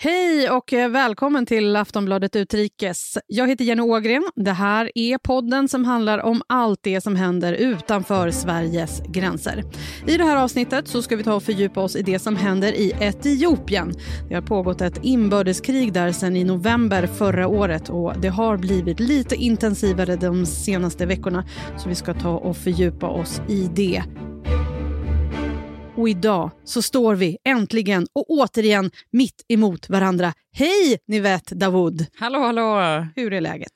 Hej 0.00 0.50
och 0.50 0.72
eh, 0.72 0.88
välkommen 0.88 1.46
till 1.46 1.76
Aftonbladet 1.76 2.36
Utrikes. 2.36 3.18
Jag 3.26 3.48
heter 3.48 3.64
Jenny 3.64 3.82
Ågren. 3.82 4.22
Det 4.36 4.52
här 4.52 4.90
är 4.94 5.18
podden 5.18 5.68
som 5.68 5.84
handlar 5.84 6.18
om 6.18 6.42
allt 6.46 6.80
det 6.82 7.00
som 7.00 7.16
händer 7.16 7.52
utanför 7.52 8.30
Sveriges 8.30 9.02
gränser. 9.08 9.64
I 10.06 10.16
det 10.16 10.24
här 10.24 10.36
avsnittet 10.36 10.88
så 10.88 11.02
ska 11.02 11.16
vi 11.16 11.22
ta 11.22 11.34
och 11.34 11.42
fördjupa 11.42 11.80
oss 11.80 11.96
i 11.96 12.02
det 12.02 12.18
som 12.18 12.36
händer 12.36 12.72
i 12.72 12.92
Etiopien. 13.00 13.92
Det 14.28 14.34
har 14.34 14.42
pågått 14.42 14.80
ett 14.80 15.04
inbördeskrig 15.04 15.92
där 15.92 16.12
sedan 16.12 16.36
i 16.36 16.44
november 16.44 17.06
förra 17.06 17.48
året 17.48 17.88
och 17.88 18.20
det 18.20 18.28
har 18.28 18.56
blivit 18.56 19.00
lite 19.00 19.34
intensivare 19.34 20.16
de 20.16 20.46
senaste 20.46 21.06
veckorna 21.06 21.44
så 21.78 21.88
vi 21.88 21.94
ska 21.94 22.14
ta 22.14 22.30
och 22.30 22.56
fördjupa 22.56 23.06
oss 23.08 23.40
i 23.48 23.70
det. 23.74 24.02
Och 25.98 26.08
idag 26.08 26.50
så 26.64 26.82
står 26.82 27.14
vi 27.14 27.38
äntligen 27.44 28.06
och 28.12 28.30
återigen 28.30 28.90
mitt 29.10 29.44
emot 29.48 29.88
varandra. 29.88 30.32
Hej 30.52 30.98
Nivette 31.06 31.54
Davoud! 31.54 32.06
Hallå, 32.14 32.38
hallå! 32.38 33.06
Hur 33.16 33.32
är 33.32 33.40
läget? 33.40 33.72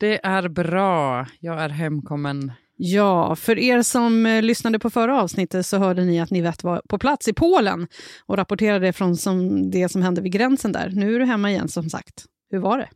Det 0.00 0.26
är 0.26 0.48
bra. 0.48 1.26
Jag 1.40 1.60
är 1.60 1.68
hemkommen. 1.68 2.52
Ja, 2.76 3.36
för 3.36 3.58
er 3.58 3.82
som 3.82 4.26
eh, 4.26 4.42
lyssnade 4.42 4.78
på 4.78 4.90
förra 4.90 5.22
avsnittet 5.22 5.66
så 5.66 5.78
hörde 5.78 6.04
ni 6.04 6.20
att 6.20 6.30
Nivette 6.30 6.66
var 6.66 6.82
på 6.88 6.98
plats 6.98 7.28
i 7.28 7.32
Polen 7.32 7.88
och 8.26 8.36
rapporterade 8.36 8.92
från 8.92 9.16
som 9.16 9.70
det 9.70 9.88
som 9.88 10.02
hände 10.02 10.20
vid 10.20 10.32
gränsen 10.32 10.72
där. 10.72 10.90
Nu 10.94 11.14
är 11.14 11.18
du 11.18 11.24
hemma 11.24 11.50
igen 11.50 11.68
som 11.68 11.90
sagt. 11.90 12.24
Hur 12.50 12.58
var 12.58 12.78
det? 12.78 12.88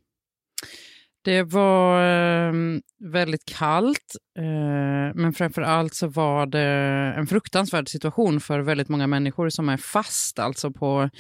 Det 1.24 1.42
var 1.42 2.02
ehm, 2.02 2.82
väldigt 2.98 3.44
kallt, 3.44 4.16
eh, 4.38 5.14
men 5.14 5.32
framför 5.32 5.62
allt 5.62 5.94
så 5.94 6.06
var 6.06 6.46
det 6.46 6.68
en 7.16 7.26
fruktansvärd 7.26 7.88
situation 7.88 8.40
för 8.40 8.60
väldigt 8.60 8.88
många 8.88 9.06
människor 9.06 9.48
som 9.48 9.68
är 9.68 9.76
fast 9.76 10.38
alltså 10.38 10.70
på, 10.70 11.10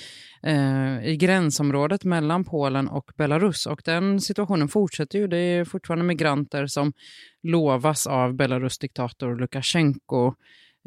eh, 0.42 1.06
i 1.06 1.16
gränsområdet 1.16 2.04
mellan 2.04 2.44
Polen 2.44 2.88
och 2.88 3.10
Belarus. 3.16 3.66
Och 3.66 3.82
den 3.84 4.20
situationen 4.20 4.68
fortsätter 4.68 5.18
ju. 5.18 5.26
Det 5.26 5.38
är 5.38 5.64
fortfarande 5.64 6.04
migranter 6.04 6.66
som 6.66 6.92
lovas 7.42 8.06
av 8.06 8.34
Belarus 8.34 8.78
diktator 8.78 9.36
Lukasjenko 9.36 10.34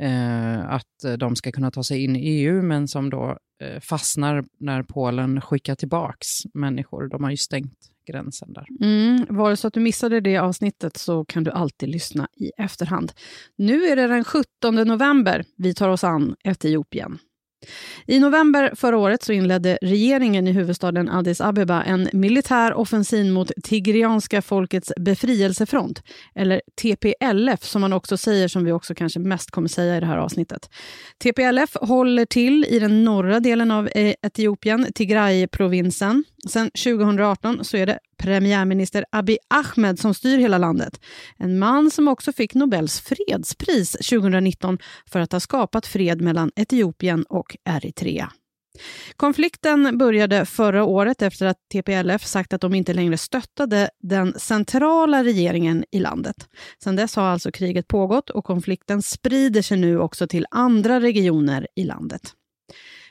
eh, 0.02 0.70
att 0.70 1.20
de 1.20 1.36
ska 1.36 1.52
kunna 1.52 1.72
ta 1.72 1.84
sig 1.84 2.04
in 2.04 2.16
i 2.16 2.20
EU, 2.20 2.62
men 2.62 2.88
som 2.88 3.10
då 3.10 3.38
Eh, 3.62 3.80
fastnar 3.80 4.46
när 4.58 4.84
Polen 4.84 5.42
skickar 5.42 5.76
tillbaks 5.76 6.28
människor. 6.54 7.08
De 7.08 7.24
har 7.24 7.32
ju 7.32 7.38
stängt 7.38 7.92
gränsen 8.08 8.54
där. 8.54 8.68
Mm, 8.82 9.26
var 9.30 9.50
det 9.50 9.58
så 9.58 9.68
att 9.68 9.74
du 9.74 9.80
missade 9.80 10.20
det 10.20 10.38
avsnittet 10.38 10.98
så 10.98 11.26
kan 11.26 11.44
du 11.44 11.52
alltid 11.52 11.90
lyssna 11.90 12.28
i 12.36 12.52
efterhand. 12.58 13.12
Nu 13.56 13.84
är 13.86 13.96
det 13.96 14.08
den 14.08 14.24
17 14.24 14.76
november 14.76 15.46
vi 15.56 15.74
tar 15.74 15.90
oss 15.90 16.04
an 16.04 16.36
Etiopien. 16.44 17.20
I 18.08 18.20
november 18.20 18.72
förra 18.76 18.98
året 18.98 19.24
så 19.24 19.34
inledde 19.34 19.78
regeringen 19.82 20.48
i 20.48 20.52
huvudstaden 20.52 21.10
Addis 21.10 21.42
Abeba 21.42 21.84
en 21.84 22.10
militär 22.14 22.74
offensiv 22.74 23.26
mot 23.26 23.52
Tigrianska 23.64 24.42
folkets 24.42 24.92
befrielsefront, 25.00 26.02
eller 26.36 26.62
TPLF 26.82 27.64
som 27.64 27.82
man 27.82 27.94
också 27.94 28.18
säger, 28.18 28.48
som 28.48 28.66
vi 28.66 28.72
också 28.72 28.96
kanske 28.96 29.20
mest 29.20 29.52
kommer 29.52 29.68
säga 29.68 29.98
i 29.98 30.00
det 30.00 30.06
här 30.06 30.18
avsnittet. 30.18 30.70
TPLF 31.24 31.76
håller 31.82 32.26
till 32.26 32.66
i 32.70 32.80
den 32.80 33.04
norra 33.04 33.40
delen 33.40 33.72
av 33.72 33.90
eh, 33.96 34.14
Etiopien, 34.22 34.88
Tigray-provinsen. 34.96 36.24
Sen 36.50 36.70
2018 36.70 37.64
så 37.64 37.78
är 37.78 37.86
det 37.86 38.00
premiärminister 38.18 39.06
Abiy 39.12 39.38
Ahmed 39.48 40.00
som 40.00 40.14
styr 40.14 40.38
hela 40.38 40.58
landet. 40.58 41.02
En 41.38 41.60
man 41.60 41.92
som 41.92 42.08
också 42.08 42.32
fick 42.32 42.54
Nobels 42.54 43.02
fredspris 43.02 43.92
2019 43.92 44.78
för 45.12 45.20
att 45.20 45.32
ha 45.32 45.40
skapat 45.40 45.88
fred 45.88 46.22
mellan 46.22 46.52
Etiopien 46.56 47.24
och 47.24 47.58
Eritrea. 47.66 48.32
Konflikten 49.16 49.98
började 49.98 50.46
förra 50.46 50.84
året 50.84 51.22
efter 51.22 51.46
att 51.46 51.58
TPLF 51.74 52.26
sagt 52.26 52.54
att 52.54 52.62
de 52.62 52.76
inte 52.76 52.94
längre 52.94 53.18
stöttade 53.18 53.90
den 54.04 54.34
centrala 54.40 55.24
regeringen 55.24 55.86
i 55.92 56.00
landet. 56.00 56.36
Sedan 56.84 56.96
dess 56.96 57.16
har 57.16 57.24
alltså 57.24 57.52
kriget 57.52 57.88
pågått 57.88 58.30
och 58.30 58.46
konflikten 58.46 59.02
sprider 59.02 59.62
sig 59.62 59.78
nu 59.78 60.00
också 60.00 60.28
till 60.28 60.46
andra 60.52 61.00
regioner 61.00 61.68
i 61.76 61.84
landet. 61.84 62.34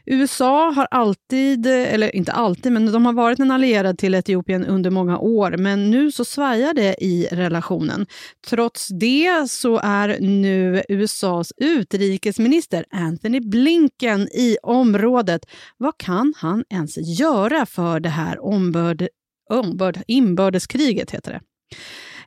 USA 0.07 0.71
har 0.71 0.89
alltid, 0.91 1.67
eller 1.67 2.17
inte 2.17 2.33
alltid, 2.33 2.73
men 2.73 2.93
de 2.93 3.07
har 3.07 3.13
varit 3.13 3.39
en 3.39 3.51
allierad 3.51 3.99
till 3.99 4.15
Etiopien 4.15 4.65
under 4.65 4.91
många 4.91 5.19
år, 5.19 5.57
men 5.57 5.91
nu 5.91 6.13
så 6.13 6.25
svajar 6.25 6.75
det 6.75 7.05
i 7.05 7.29
relationen. 7.33 8.07
Trots 8.49 8.89
det 8.89 9.51
så 9.51 9.81
är 9.83 10.21
nu 10.21 10.83
USAs 10.89 11.53
utrikesminister 11.57 12.85
Anthony 12.91 13.41
Blinken 13.41 14.21
i 14.21 14.57
området. 14.63 15.47
Vad 15.77 15.99
kan 15.99 16.35
han 16.37 16.65
ens 16.71 16.97
göra 17.21 17.67
för 17.67 18.01
det 18.01 18.09
här 18.09 18.45
ombörd, 18.45 19.09
ombörd, 19.51 20.03
inbördeskriget? 20.07 21.11
heter 21.11 21.33
det. 21.33 21.41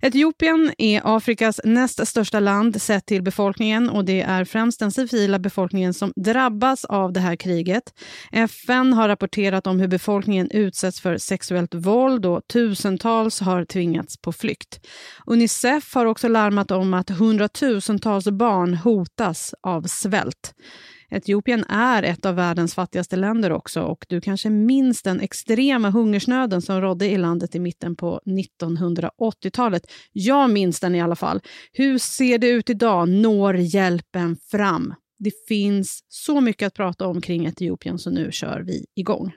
Etiopien 0.01 0.73
är 0.77 1.01
Afrikas 1.03 1.61
näst 1.63 2.07
största 2.07 2.39
land 2.39 2.81
sett 2.81 3.05
till 3.05 3.23
befolkningen 3.23 3.89
och 3.89 4.05
det 4.05 4.21
är 4.21 4.45
främst 4.45 4.79
den 4.79 4.91
civila 4.91 5.39
befolkningen 5.39 5.93
som 5.93 6.13
drabbas 6.15 6.85
av 6.85 7.13
det 7.13 7.19
här 7.19 7.35
kriget. 7.35 7.83
FN 8.31 8.93
har 8.93 9.07
rapporterat 9.07 9.67
om 9.67 9.79
hur 9.79 9.87
befolkningen 9.87 10.51
utsätts 10.51 11.01
för 11.01 11.17
sexuellt 11.17 11.73
våld 11.73 12.25
och 12.25 12.47
tusentals 12.47 13.39
har 13.39 13.65
tvingats 13.65 14.17
på 14.21 14.33
flykt. 14.33 14.79
Unicef 15.25 15.95
har 15.95 16.05
också 16.05 16.27
larmat 16.27 16.71
om 16.71 16.93
att 16.93 17.09
hundratusentals 17.09 18.27
barn 18.27 18.73
hotas 18.73 19.53
av 19.61 19.83
svält. 19.83 20.53
Etiopien 21.12 21.63
är 21.69 22.03
ett 22.03 22.25
av 22.25 22.35
världens 22.35 22.75
fattigaste 22.75 23.16
länder 23.16 23.51
också 23.51 23.81
och 23.81 24.06
du 24.09 24.22
kanske 24.22 24.50
minns 24.50 25.01
den 25.01 25.19
extrema 25.19 25.90
hungersnöden 25.90 26.62
som 26.62 26.81
rådde 26.81 27.06
i 27.06 27.18
landet 27.18 27.56
i 27.56 27.59
mitten 27.59 27.95
på 27.95 28.22
1980-talet. 28.25 29.91
Jag 30.12 30.50
minns 30.50 30.79
den 30.79 30.95
i 30.95 31.01
alla 31.01 31.16
fall. 31.16 31.41
Hur 31.72 31.97
ser 31.97 32.38
det 32.38 32.50
ut 32.50 32.69
idag? 32.69 33.09
Når 33.09 33.56
hjälpen 33.56 34.38
fram? 34.51 34.94
Det 35.19 35.31
finns 35.47 36.00
så 36.07 36.41
mycket 36.41 36.68
att 36.68 36.73
prata 36.73 37.07
om 37.07 37.22
kring 37.22 37.45
Etiopien, 37.45 38.00
så 38.00 38.09
nu 38.09 38.31
kör 38.31 38.62
vi 38.62 38.85
igång. 38.95 39.34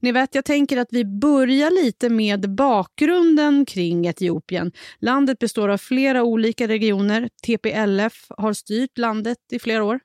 Ni 0.00 0.12
vet, 0.12 0.34
jag 0.34 0.44
tänker 0.44 0.76
att 0.76 0.88
vi 0.90 1.04
börjar 1.04 1.84
lite 1.84 2.08
med 2.08 2.54
bakgrunden 2.54 3.66
kring 3.66 4.06
Etiopien. 4.06 4.72
Landet 5.00 5.38
består 5.38 5.68
av 5.68 5.78
flera 5.78 6.22
olika 6.22 6.68
regioner. 6.68 7.28
TPLF 7.46 8.26
har 8.28 8.52
styrt 8.52 8.98
landet 8.98 9.38
i 9.52 9.58
flera 9.58 9.84
år. 9.84 10.00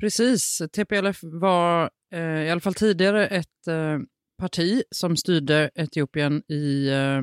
Precis. 0.00 0.62
TPLF 0.72 1.18
var 1.22 1.90
eh, 2.12 2.20
i 2.20 2.50
alla 2.50 2.60
fall 2.60 2.74
tidigare 2.74 3.26
ett 3.26 3.68
eh, 3.68 3.98
parti 4.38 4.82
som 4.90 5.16
styrde 5.16 5.70
Etiopien 5.74 6.42
i 6.48 6.88
eh, 6.88 7.22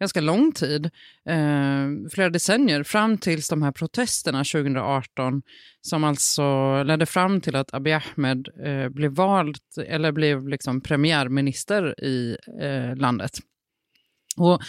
ganska 0.00 0.20
lång 0.20 0.52
tid, 0.52 0.90
eh, 1.28 1.88
flera 2.10 2.30
decennier, 2.30 2.82
fram 2.82 3.18
tills 3.18 3.48
de 3.48 3.62
här 3.62 3.72
protesterna 3.72 4.44
2018 4.44 5.42
som 5.80 6.04
alltså 6.04 6.82
ledde 6.82 7.06
fram 7.06 7.40
till 7.40 7.56
att 7.56 7.74
Abiy 7.74 7.92
Ahmed 7.92 8.48
eh, 8.64 8.88
blev 8.88 9.10
vald, 9.14 9.56
eller 9.86 10.12
blev 10.12 10.48
liksom 10.48 10.80
premiärminister 10.80 12.04
i 12.04 12.36
eh, 12.60 12.96
landet. 12.96 13.38
Och 14.36 14.62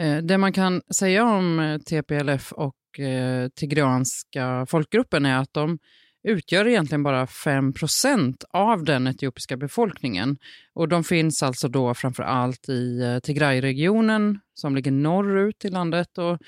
eh, 0.00 0.18
det 0.18 0.38
man 0.38 0.52
kan 0.52 0.82
säga 0.94 1.24
om 1.24 1.60
eh, 1.60 1.78
TPLF 1.78 2.52
och 2.52 3.00
eh, 3.00 3.48
tigreanska 3.48 4.66
folkgruppen 4.68 5.26
är 5.26 5.38
att 5.38 5.52
de 5.52 5.78
utgör 6.22 6.66
egentligen 6.66 7.02
bara 7.02 7.26
5% 7.26 8.44
av 8.50 8.84
den 8.84 9.06
etiopiska 9.06 9.56
befolkningen. 9.56 10.38
Och 10.74 10.88
de 10.88 11.04
finns 11.04 11.42
alltså 11.42 11.68
då 11.68 11.94
framför 11.94 12.22
allt 12.22 12.68
i 12.68 13.02
eh, 13.02 13.18
Tigray-regionen 13.18 14.40
som 14.54 14.74
ligger 14.74 14.90
norrut 14.90 15.64
i 15.64 15.68
landet. 15.68 16.18
Och, 16.18 16.38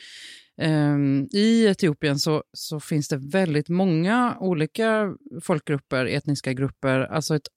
eh, 0.65 0.99
I 1.31 1.67
Etiopien 1.67 2.19
så, 2.19 2.43
så 2.53 2.81
finns 2.81 3.09
det 3.09 3.17
väldigt 3.17 3.69
många 3.69 4.37
olika 4.41 5.15
folkgrupper, 5.43 6.07
etniska 6.07 6.53
grupper. 6.53 7.01
Alltså 7.01 7.35
ett 7.35 7.49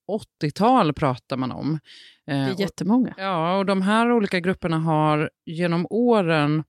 80-tal 0.43 0.93
pratar 0.93 1.37
man 1.37 1.51
om. 1.51 1.79
Eh, 2.27 2.45
det 2.45 2.51
är 2.51 2.59
jättemånga. 2.59 3.09
Och, 3.09 3.23
ja, 3.23 3.57
och 3.57 3.65
de 3.65 3.81
här 3.81 4.11
olika 4.11 4.39
grupperna 4.39 4.79
har 4.79 5.29
genom 5.45 5.88
åren 5.89 6.63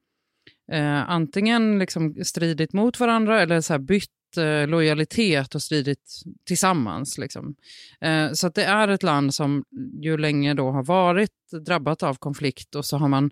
eh, 0.72 1.10
antingen 1.10 1.78
liksom 1.78 2.14
stridit 2.24 2.72
mot 2.72 3.00
varandra 3.00 3.42
eller 3.42 3.60
så 3.60 3.78
bytt 3.78 4.10
eh, 4.38 4.66
lojalitet 4.66 5.54
och 5.54 5.62
stridit 5.62 6.22
tillsammans. 6.46 7.18
Liksom. 7.18 7.54
Eh, 8.00 8.32
så 8.32 8.48
det 8.48 8.64
är 8.64 8.88
ett 8.88 9.02
land 9.02 9.34
som 9.34 9.64
ju 10.00 10.16
länge 10.16 10.54
då 10.54 10.70
har 10.70 10.84
varit 10.84 11.30
drabbat 11.66 12.02
av 12.02 12.14
konflikt 12.14 12.74
och 12.74 12.84
så 12.84 12.96
har 12.96 13.08
man 13.08 13.30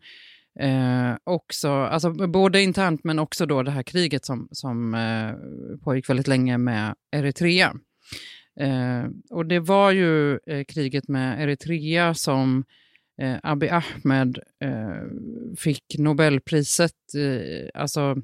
eh, 0.60 1.16
också, 1.24 1.70
alltså 1.70 2.10
både 2.12 2.62
internt 2.62 3.04
men 3.04 3.18
också 3.18 3.46
då 3.46 3.62
det 3.62 3.70
här 3.70 3.82
kriget 3.82 4.24
som, 4.24 4.48
som 4.50 4.94
eh, 4.94 5.32
pågick 5.84 6.10
väldigt 6.10 6.28
länge 6.28 6.58
med 6.58 6.94
Eritrea. 7.16 7.74
Eh, 8.60 9.04
och 9.30 9.46
det 9.46 9.60
var 9.60 9.90
ju 9.90 10.32
eh, 10.32 10.64
kriget 10.68 11.08
med 11.08 11.42
Eritrea 11.42 12.14
som 12.14 12.64
eh, 13.20 13.36
Abiy 13.42 13.68
Ahmed 13.68 14.38
eh, 14.64 15.02
fick 15.58 15.98
Nobelpriset, 15.98 17.14
eh, 17.16 17.80
alltså 17.82 18.16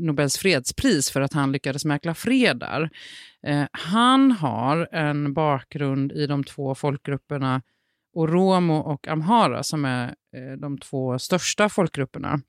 Nobels 0.00 0.38
fredspris 0.38 1.10
för 1.10 1.20
att 1.20 1.32
han 1.32 1.52
lyckades 1.52 1.84
mäkla 1.84 2.14
fred 2.14 2.58
där. 2.58 2.90
Eh, 3.46 3.64
han 3.72 4.32
har 4.32 4.88
en 4.92 5.34
bakgrund 5.34 6.12
i 6.12 6.26
de 6.26 6.44
två 6.44 6.74
folkgrupperna 6.74 7.62
oromo 8.12 8.76
och 8.76 9.08
amhara 9.08 9.62
som 9.62 9.84
är 9.84 10.06
eh, 10.08 10.52
de 10.58 10.78
två 10.78 11.18
största 11.18 11.68
folkgrupperna. 11.68 12.40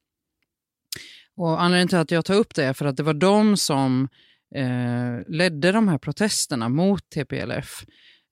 Och 1.36 1.62
anledningen 1.62 1.88
till 1.88 1.98
att 1.98 2.12
jag 2.12 2.25
tar 2.25 2.36
upp 2.36 2.56
det 2.56 2.63
är 2.63 2.74
för 2.74 2.86
att 2.86 2.98
det 2.98 3.03
var 3.03 3.13
de 3.13 3.57
som 3.57 4.07
eh, 4.56 5.27
ledde 5.27 5.71
de 5.71 5.88
här 5.88 5.97
protesterna 5.97 6.69
mot 6.69 7.09
TPLF. 7.09 7.86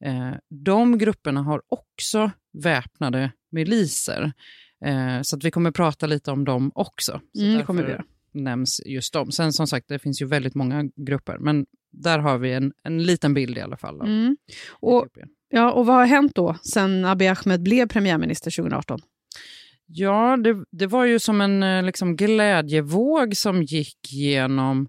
Eh, 0.06 0.32
de 0.50 0.98
grupperna 0.98 1.42
har 1.42 1.62
också 1.68 2.32
väpnade 2.54 3.32
miliser. 3.52 4.34
Eh, 4.86 5.22
så 5.22 5.36
att 5.38 5.44
vi 5.44 5.52
kommer 5.52 5.72
prata 5.72 6.06
lite 6.06 6.32
om 6.32 6.46
dem 6.46 6.72
också. 6.76 7.22
Så 7.34 7.44
mm, 7.44 7.58
det 7.58 7.64
kommer 7.64 7.84
vi. 7.84 7.98
Nämns 8.34 8.82
just 8.86 9.14
dem. 9.14 9.32
Sen 9.32 9.54
som 9.54 9.68
sagt, 9.68 9.88
det 9.88 10.00
finns 10.00 10.22
ju 10.22 10.26
väldigt 10.26 10.56
många 10.56 10.84
grupper, 10.96 11.38
men 11.38 11.66
där 11.92 12.20
har 12.20 12.38
vi 12.38 12.54
en, 12.54 12.74
en 12.84 13.04
liten 13.04 13.34
bild 13.34 13.58
i 13.58 13.62
alla 13.62 13.78
fall. 13.78 14.02
Mm. 14.02 14.38
Och, 14.70 15.08
ja, 15.50 15.72
och 15.72 15.86
vad 15.86 15.96
har 15.96 16.06
hänt 16.06 16.36
då 16.36 16.56
sen 16.64 17.06
Abiy 17.06 17.28
Ahmed 17.28 17.64
blev 17.64 17.88
premiärminister 17.88 18.52
2018? 18.52 19.00
Ja, 19.86 20.38
det, 20.38 20.64
det 20.72 20.88
var 20.88 21.06
ju 21.06 21.20
som 21.20 21.42
en 21.42 21.64
eh, 21.64 21.84
liksom, 21.84 22.16
glädjevåg 22.16 23.38
som 23.38 23.64
gick 23.64 23.98
genom 24.10 24.88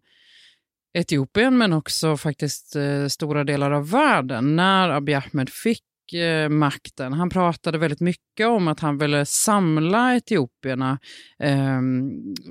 Etiopien 0.93 1.59
men 1.59 1.73
också 1.73 2.17
faktiskt 2.17 2.77
eh, 2.77 3.07
stora 3.07 3.45
delar 3.45 3.71
av 3.71 3.91
världen 3.91 4.57
när 4.57 4.89
Abiy 4.89 5.15
Ahmed 5.15 5.51
fick 5.51 5.83
eh, 6.15 6.49
makten. 6.49 7.13
Han 7.13 7.31
pratade 7.31 7.79
väldigt 7.79 8.01
mycket 8.01 8.47
om 8.47 8.69
att 8.69 8.81
han 8.81 8.99
ville 8.99 9.27
samla 9.27 10.17
etiopierna 10.17 10.99
eh, 11.39 11.81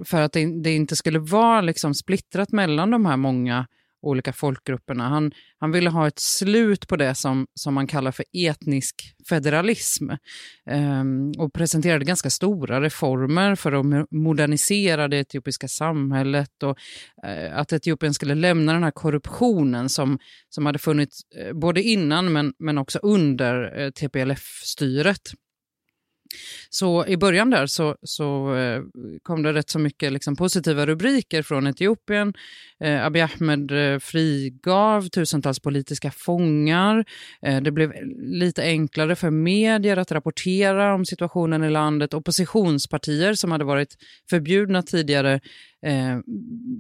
för 0.05 0.21
att 0.21 0.33
det, 0.33 0.61
det, 0.63 0.75
inte 0.75 0.95
skulle 0.95 1.19
vara 1.19 1.61
liksom 1.61 1.93
splittrat 1.93 2.51
mellan 2.51 2.91
de 2.91 3.05
här 3.05 3.17
många 3.17 3.67
olika 4.01 4.33
folkgrupperna. 4.33 5.09
Han, 5.09 5.31
han 5.59 5.71
ville 5.71 5.89
ha 5.89 6.07
ett 6.07 6.19
slut 6.19 6.87
på 6.87 6.95
det 6.95 7.15
som, 7.15 7.47
som 7.53 7.73
man 7.73 7.87
kallar 7.87 8.11
för 8.11 8.25
etnisk 8.33 8.95
federalism 9.29 10.09
ehm, 10.69 11.31
och 11.37 11.53
presenterade 11.53 12.05
ganska 12.05 12.29
stora 12.29 12.81
reformer 12.81 13.55
för 13.55 13.71
att 13.71 14.07
modernisera 14.11 15.07
det 15.07 15.17
etiopiska 15.17 15.67
samhället 15.67 16.63
och 16.63 16.77
eh, 17.27 17.57
att 17.57 17.73
Etiopien 17.73 18.13
skulle 18.13 18.35
lämna 18.35 18.73
den 18.73 18.83
här 18.83 18.91
korruptionen 18.91 19.89
som, 19.89 20.19
som 20.49 20.65
hade 20.65 20.79
funnits 20.79 21.21
eh, 21.35 21.53
både 21.53 21.81
innan 21.81 22.33
men, 22.33 22.53
men 22.59 22.77
också 22.77 22.99
under 22.99 23.79
eh, 23.79 23.89
TPLF-styret. 23.91 25.21
Så 26.69 27.05
i 27.05 27.17
början 27.17 27.49
där 27.49 27.65
så, 27.65 27.95
så 28.03 28.55
eh, 28.55 28.81
kom 29.23 29.43
det 29.43 29.53
rätt 29.53 29.69
så 29.69 29.79
mycket 29.79 30.13
liksom 30.13 30.35
positiva 30.35 30.85
rubriker 30.85 31.41
från 31.41 31.67
Etiopien. 31.67 32.33
Eh, 32.83 33.05
Abiy 33.05 33.21
Ahmed 33.21 33.71
eh, 33.71 33.99
frigav 33.99 35.09
tusentals 35.09 35.59
politiska 35.59 36.11
fångar. 36.11 37.05
Eh, 37.41 37.61
det 37.61 37.71
blev 37.71 37.93
lite 38.17 38.63
enklare 38.63 39.15
för 39.15 39.29
medier 39.29 39.97
att 39.97 40.11
rapportera 40.11 40.93
om 40.93 41.05
situationen 41.05 41.63
i 41.63 41.69
landet. 41.69 42.13
Oppositionspartier 42.13 43.33
som 43.33 43.51
hade 43.51 43.65
varit 43.65 43.95
förbjudna 44.29 44.83
tidigare 44.83 45.33
eh, 45.85 46.19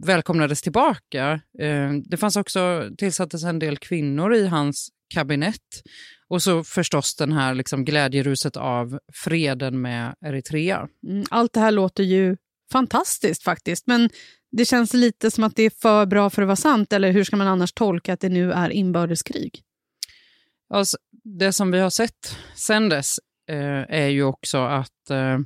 välkomnades 0.05 0.61
tillbaka. 0.61 1.41
Eh, 1.59 1.91
det 2.05 2.17
fanns 2.17 2.35
också, 2.35 2.89
tillsattes 2.97 3.43
en 3.43 3.59
del 3.59 3.77
kvinnor 3.77 4.35
i 4.35 4.47
hans 4.47 4.89
kabinett 5.13 5.83
och 6.29 6.41
så 6.41 6.63
förstås 6.63 7.15
den 7.15 7.31
här 7.31 7.53
liksom 7.53 7.85
glädjeruset 7.85 8.57
av 8.57 8.99
freden 9.13 9.81
med 9.81 10.15
Eritrea. 10.21 10.87
Mm, 11.07 11.25
allt 11.29 11.53
det 11.53 11.59
här 11.59 11.71
låter 11.71 12.03
ju 12.03 12.37
fantastiskt 12.71 13.43
faktiskt, 13.43 13.87
men 13.87 14.09
det 14.51 14.65
känns 14.65 14.93
lite 14.93 15.31
som 15.31 15.43
att 15.43 15.55
det 15.55 15.63
är 15.63 15.69
för 15.69 16.05
bra 16.05 16.29
för 16.29 16.41
att 16.41 16.47
vara 16.47 16.55
sant, 16.55 16.93
eller 16.93 17.11
hur 17.11 17.23
ska 17.23 17.35
man 17.35 17.47
annars 17.47 17.71
tolka 17.71 18.13
att 18.13 18.19
det 18.19 18.29
nu 18.29 18.51
är 18.51 18.69
inbördeskrig? 18.69 19.61
Alltså, 20.73 20.97
det 21.23 21.53
som 21.53 21.71
vi 21.71 21.79
har 21.79 21.89
sett 21.89 22.37
sen 22.55 22.89
dess 22.89 23.19
eh, 23.49 23.85
är 23.89 24.07
ju 24.07 24.23
också 24.23 24.57
att 24.57 25.09
eh, 25.09 25.39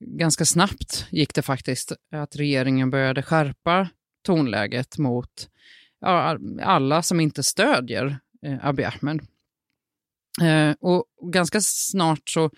ganska 0.00 0.44
snabbt 0.44 1.06
gick 1.10 1.34
det 1.34 1.42
faktiskt 1.42 1.92
att 2.12 2.36
regeringen 2.36 2.90
började 2.90 3.22
skärpa 3.22 3.88
tonläget 4.26 4.98
mot 4.98 5.48
ja, 6.00 6.38
alla 6.62 7.02
som 7.02 7.20
inte 7.20 7.42
stödjer 7.42 8.18
eh, 8.46 8.66
Abiy 8.66 8.84
Ahmed. 8.84 9.26
Eh, 10.42 10.74
och 10.80 11.04
ganska 11.32 11.60
snart 11.60 12.28
så 12.28 12.50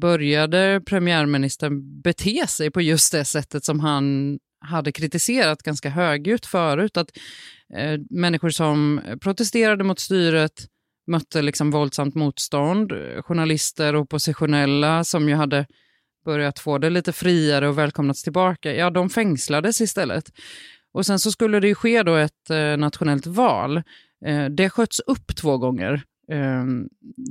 började 0.00 0.80
premiärministern 0.86 2.00
bete 2.02 2.46
sig 2.46 2.70
på 2.70 2.80
just 2.80 3.12
det 3.12 3.24
sättet 3.24 3.64
som 3.64 3.80
han 3.80 4.38
hade 4.60 4.92
kritiserat 4.92 5.62
ganska 5.62 5.90
högljutt 5.90 6.46
förut. 6.46 6.96
Att 6.96 7.10
eh, 7.74 8.00
människor 8.10 8.50
som 8.50 9.00
protesterade 9.20 9.84
mot 9.84 9.98
styret 9.98 10.66
mötte 11.06 11.42
liksom 11.42 11.70
våldsamt 11.70 12.14
motstånd. 12.14 12.92
Journalister 13.20 13.94
och 13.94 14.02
oppositionella 14.02 15.04
som 15.04 15.28
ju 15.28 15.34
hade 15.34 15.66
börjat 16.24 16.58
få 16.58 16.78
det 16.78 16.90
lite 16.90 17.12
friare 17.12 17.68
och 17.68 17.78
välkomnats 17.78 18.22
tillbaka, 18.22 18.74
ja 18.74 18.90
de 18.90 19.10
fängslades 19.10 19.80
istället. 19.80 20.32
Och 20.92 21.06
sen 21.06 21.18
så 21.18 21.30
skulle 21.30 21.60
det 21.60 21.68
ju 21.68 21.74
ske 21.74 22.02
då 22.02 22.14
ett 22.14 22.50
eh, 22.50 22.76
nationellt 22.76 23.26
val. 23.26 23.76
Eh, 24.26 24.44
det 24.44 24.70
sköts 24.70 25.00
upp 25.00 25.36
två 25.36 25.58
gånger 25.58 26.02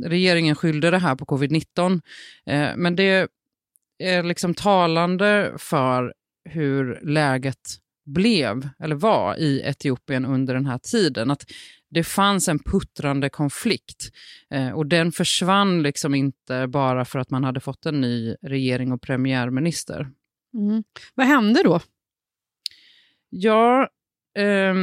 regeringen 0.06 0.56
skyllde 0.56 0.92
det 0.92 0.98
här 0.98 1.16
på 1.16 1.26
covid-19, 1.26 2.02
eh, 2.46 2.72
men 2.76 2.96
det 2.96 3.28
är 3.98 4.24
liksom 4.24 4.54
talande 4.54 5.54
för 5.58 6.14
hur 6.50 7.00
läget 7.04 7.80
blev, 8.06 8.70
eller 8.80 8.96
var, 8.96 9.36
i 9.36 9.62
Etiopien 9.62 10.26
under 10.26 10.54
den 10.54 10.66
här 10.66 10.78
tiden. 10.78 11.32
Att 11.32 11.46
det 11.90 12.04
fanns 12.04 12.48
en 12.48 12.60
puttrande 12.60 13.30
konflikt 13.30 14.12
eh, 14.50 14.70
och 14.72 14.86
den 14.86 15.12
försvann 15.12 15.84
liksom 15.84 16.16
inte 16.16 16.68
bara 16.68 17.06
för 17.06 17.20
att 17.20 17.30
man 17.30 17.44
hade 17.44 17.60
fått 17.60 17.86
en 17.86 18.02
ny 18.02 18.36
regering 18.42 18.92
och 18.92 19.02
premiärminister. 19.02 20.12
Mm. 20.54 20.84
Vad 21.16 21.28
hände 21.28 21.64
då? 21.64 21.80
Ja, 23.30 23.90
eh, 24.38 24.76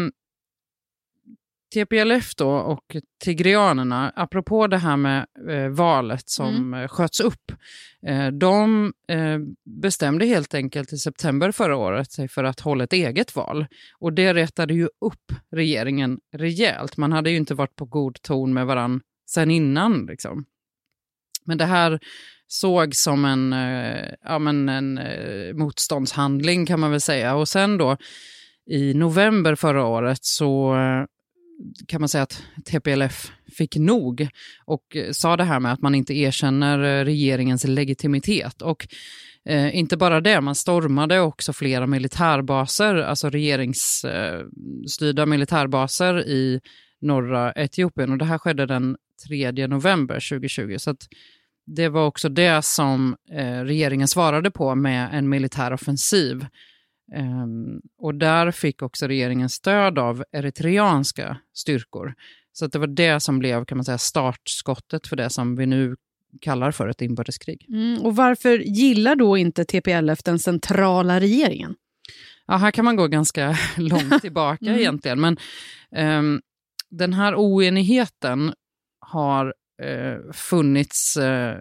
TPLF 1.74 2.34
då 2.34 2.50
och 2.50 2.96
tigrianerna, 3.24 4.12
apropå 4.16 4.66
det 4.66 4.78
här 4.78 4.96
med 4.96 5.26
eh, 5.48 5.69
valet 5.69 6.28
som 6.28 6.56
mm. 6.56 6.82
Eh, 6.82 6.88
sköts 6.88 7.20
upp, 7.20 7.52
eh, 8.06 8.26
de 8.26 8.92
eh, 9.08 9.38
bestämde 9.64 10.26
helt 10.26 10.54
enkelt 10.54 10.92
i 10.92 10.96
september 10.98 11.52
förra 11.52 11.76
året 11.76 12.12
sig 12.12 12.28
för 12.28 12.44
att 12.44 12.60
hålla 12.60 12.84
ett 12.84 12.92
eget 12.92 13.36
val. 13.36 13.66
Och 13.98 14.12
det 14.12 14.34
rättade 14.34 14.74
ju 14.74 14.88
upp 15.00 15.32
regeringen 15.50 16.19
rejält. 16.32 16.96
Man 16.96 17.12
hade 17.12 17.30
ju 17.30 17.36
inte 17.36 17.54
varit 17.54 17.76
på 17.76 17.84
god 17.84 18.22
ton 18.22 18.54
med 18.54 18.66
varann 18.66 19.00
sen 19.30 19.50
innan. 19.50 20.06
Liksom. 20.06 20.44
Men 21.44 21.58
det 21.58 21.64
här 21.64 22.00
såg 22.46 22.94
som 22.94 23.24
en, 23.24 23.52
eh, 23.52 24.08
ja, 24.22 24.38
men 24.38 24.69
en 24.69 24.98
eh, 24.98 25.55
motståndshandling 25.55 26.67
kan 26.67 26.81
man 26.81 26.91
väl 26.91 27.00
säga. 27.00 27.34
Och 27.34 27.48
sen 27.48 27.79
då 27.79 27.96
i 28.67 28.94
november 28.94 29.55
förra 29.55 29.84
året 29.84 30.24
så 30.24 30.76
kan 31.86 32.00
man 32.00 32.08
säga 32.08 32.22
att 32.22 32.42
TPLF 32.64 33.32
fick 33.56 33.76
nog 33.76 34.28
och 34.64 34.96
eh, 34.96 35.10
sa 35.12 35.36
det 35.36 35.44
här 35.44 35.60
med 35.60 35.72
att 35.72 35.82
man 35.82 35.94
inte 35.94 36.14
erkänner 36.14 37.00
eh, 37.00 37.04
regeringens 37.04 37.64
legitimitet. 37.64 38.62
Och 38.62 38.86
eh, 39.44 39.76
inte 39.76 39.96
bara 39.96 40.20
det, 40.20 40.40
man 40.40 40.54
stormade 40.54 41.20
också 41.20 41.52
flera 41.52 41.86
militärbaser, 41.86 42.96
alltså 42.96 43.31
regeringsstyrda 43.31 45.22
eh, 45.22 45.26
militärbaser 45.26 46.26
i 46.28 46.60
norra 47.00 47.52
Etiopien. 47.52 48.12
Och 48.12 48.19
det 48.19 48.24
här 48.24 48.38
skedde 48.38 48.66
den 48.66 48.96
3 49.28 49.66
november 49.66 50.14
2020. 50.14 50.76
Så 50.78 50.94
det 51.66 51.88
var 51.88 52.06
också 52.06 52.28
det 52.28 52.64
som 52.64 53.16
eh, 53.32 53.60
regeringen 53.60 54.08
svarade 54.08 54.50
på 54.50 54.74
med 54.74 55.08
en 55.12 55.28
militär 55.28 55.72
offensiv 55.72 56.46
Um, 57.16 57.81
och 57.98 58.14
där 58.14 58.50
fick 58.50 58.82
också 58.82 59.06
regeringen 59.06 59.48
stöd 59.48 59.98
av 59.98 60.24
eritreanska 60.32 61.36
styrkor. 61.54 62.14
Så 62.52 62.66
det 62.66 62.78
var 62.78 62.86
det 62.86 63.20
som 63.20 63.38
blev 63.38 63.64
kan 63.64 63.78
man 63.78 63.84
säga, 63.84 63.98
startskottet 63.98 65.06
för 65.06 65.16
det 65.16 65.31
som 65.31 65.56
vi 65.56 65.66
nu 65.66 65.96
kallar 66.40 66.70
för 66.70 66.88
ett 66.88 67.02
inbördeskrig. 67.02 67.66
Mm, 67.69 68.02
och 68.02 68.16
varför 68.16 68.58
gillar 68.58 69.16
då 69.16 69.36
inte 69.36 69.64
TPLF 69.64 70.22
den 70.22 70.38
centrala 70.38 71.20
regeringen? 71.20 71.74
Ja, 72.46 72.56
här 72.56 72.70
kan 72.70 72.84
man 72.84 72.96
gå 72.96 73.06
ganska 73.06 73.56
långt 73.76 74.20
tillbaka 74.20 74.66
mm. 74.66 74.78
egentligen. 74.78 75.20
Men 75.20 75.36
um, 75.96 76.40
den 76.90 77.12
här 77.12 77.34
oenigheten 77.36 78.54
har 79.00 79.54
uh, 79.84 80.32
funnits 80.32 81.16
uh, 81.16 81.56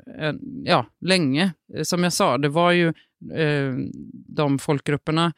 ja, 0.63 0.85
länge. 1.01 1.53
Som 1.83 2.03
jag 2.03 2.13
sa, 2.13 2.37
det 2.37 2.49
var 2.49 2.71
ju 2.71 2.93
Eh, 3.35 3.73
de 4.27 4.59
folkgrupperna 4.59 5.33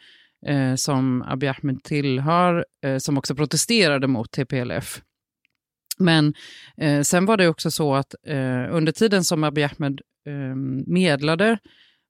eh, 0.45 0.75
som 0.75 1.21
Abiy 1.21 1.49
Ahmed 1.49 1.83
tillhör, 1.83 2.65
eh, 2.85 2.97
som 2.97 3.17
också 3.17 3.35
protesterade 3.35 4.07
mot 4.07 4.31
TPLF. 4.31 5.01
Men 5.97 6.33
eh, 6.77 7.01
sen 7.01 7.25
var 7.25 7.37
det 7.37 7.47
också 7.47 7.71
så 7.71 7.95
att 7.95 8.15
eh, 8.27 8.75
under 8.75 8.91
tiden 8.91 9.23
som 9.23 9.43
Abiy 9.43 9.63
Ahmed 9.63 10.01
eh, 10.27 10.55
medlade 10.87 11.57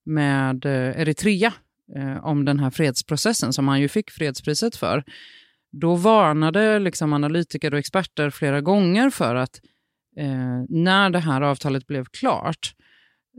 med 0.06 0.66
eh, 0.66 1.02
Eritrea 1.02 1.54
eh, 1.96 2.26
om 2.26 2.46
den 2.46 2.60
här 2.60 2.70
fredsprocessen, 2.70 3.54
som 3.54 3.68
han 3.68 3.82
ju 3.82 3.88
fick 3.88 4.12
fredspriset 4.12 4.76
för, 4.76 5.04
då 5.72 5.96
varnade 5.96 6.80
liksom 6.80 7.14
analytiker 7.14 7.74
och 7.74 7.80
experter 7.80 8.30
flera 8.30 8.62
gånger 8.62 9.10
för 9.10 9.36
att 9.36 9.62
eh, 10.18 10.64
när 10.70 11.10
det 11.10 11.20
här 11.20 11.42
avtalet 11.42 11.88
blev 11.88 12.06
klart 12.06 12.74
eh, 12.80 12.83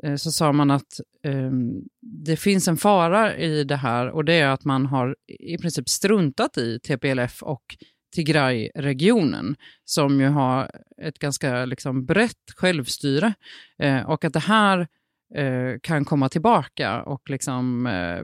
Eh, 0.02 0.16
så 0.16 0.32
sa 0.32 0.52
man 0.52 0.70
att 0.70 1.00
um, 1.26 1.84
det 2.24 2.36
finns 2.36 2.68
en 2.68 2.76
fara 2.76 3.36
i 3.36 3.64
det 3.64 3.76
här 3.76 4.10
och 4.10 4.24
det 4.24 4.34
är 4.34 4.48
att 4.48 4.64
man 4.64 4.86
har 4.86 5.16
i 5.40 5.58
princip 5.58 5.88
struntat 5.88 6.58
i 6.58 6.78
TPLF 6.80 7.42
och 7.42 7.76
Tigray-regionen 8.14 9.56
som 9.84 10.20
ju 10.20 10.26
har 10.26 10.70
ett 11.02 11.18
ganska 11.18 11.64
liksom, 11.64 12.06
brett 12.06 12.50
självstyre 12.56 13.34
eh, 13.78 14.10
och 14.10 14.24
att 14.24 14.32
det 14.32 14.38
här 14.38 14.88
eh, 15.34 15.78
kan 15.82 16.04
komma 16.04 16.28
tillbaka 16.28 17.02
och 17.02 17.30
liksom, 17.30 17.86
eh, 17.86 18.22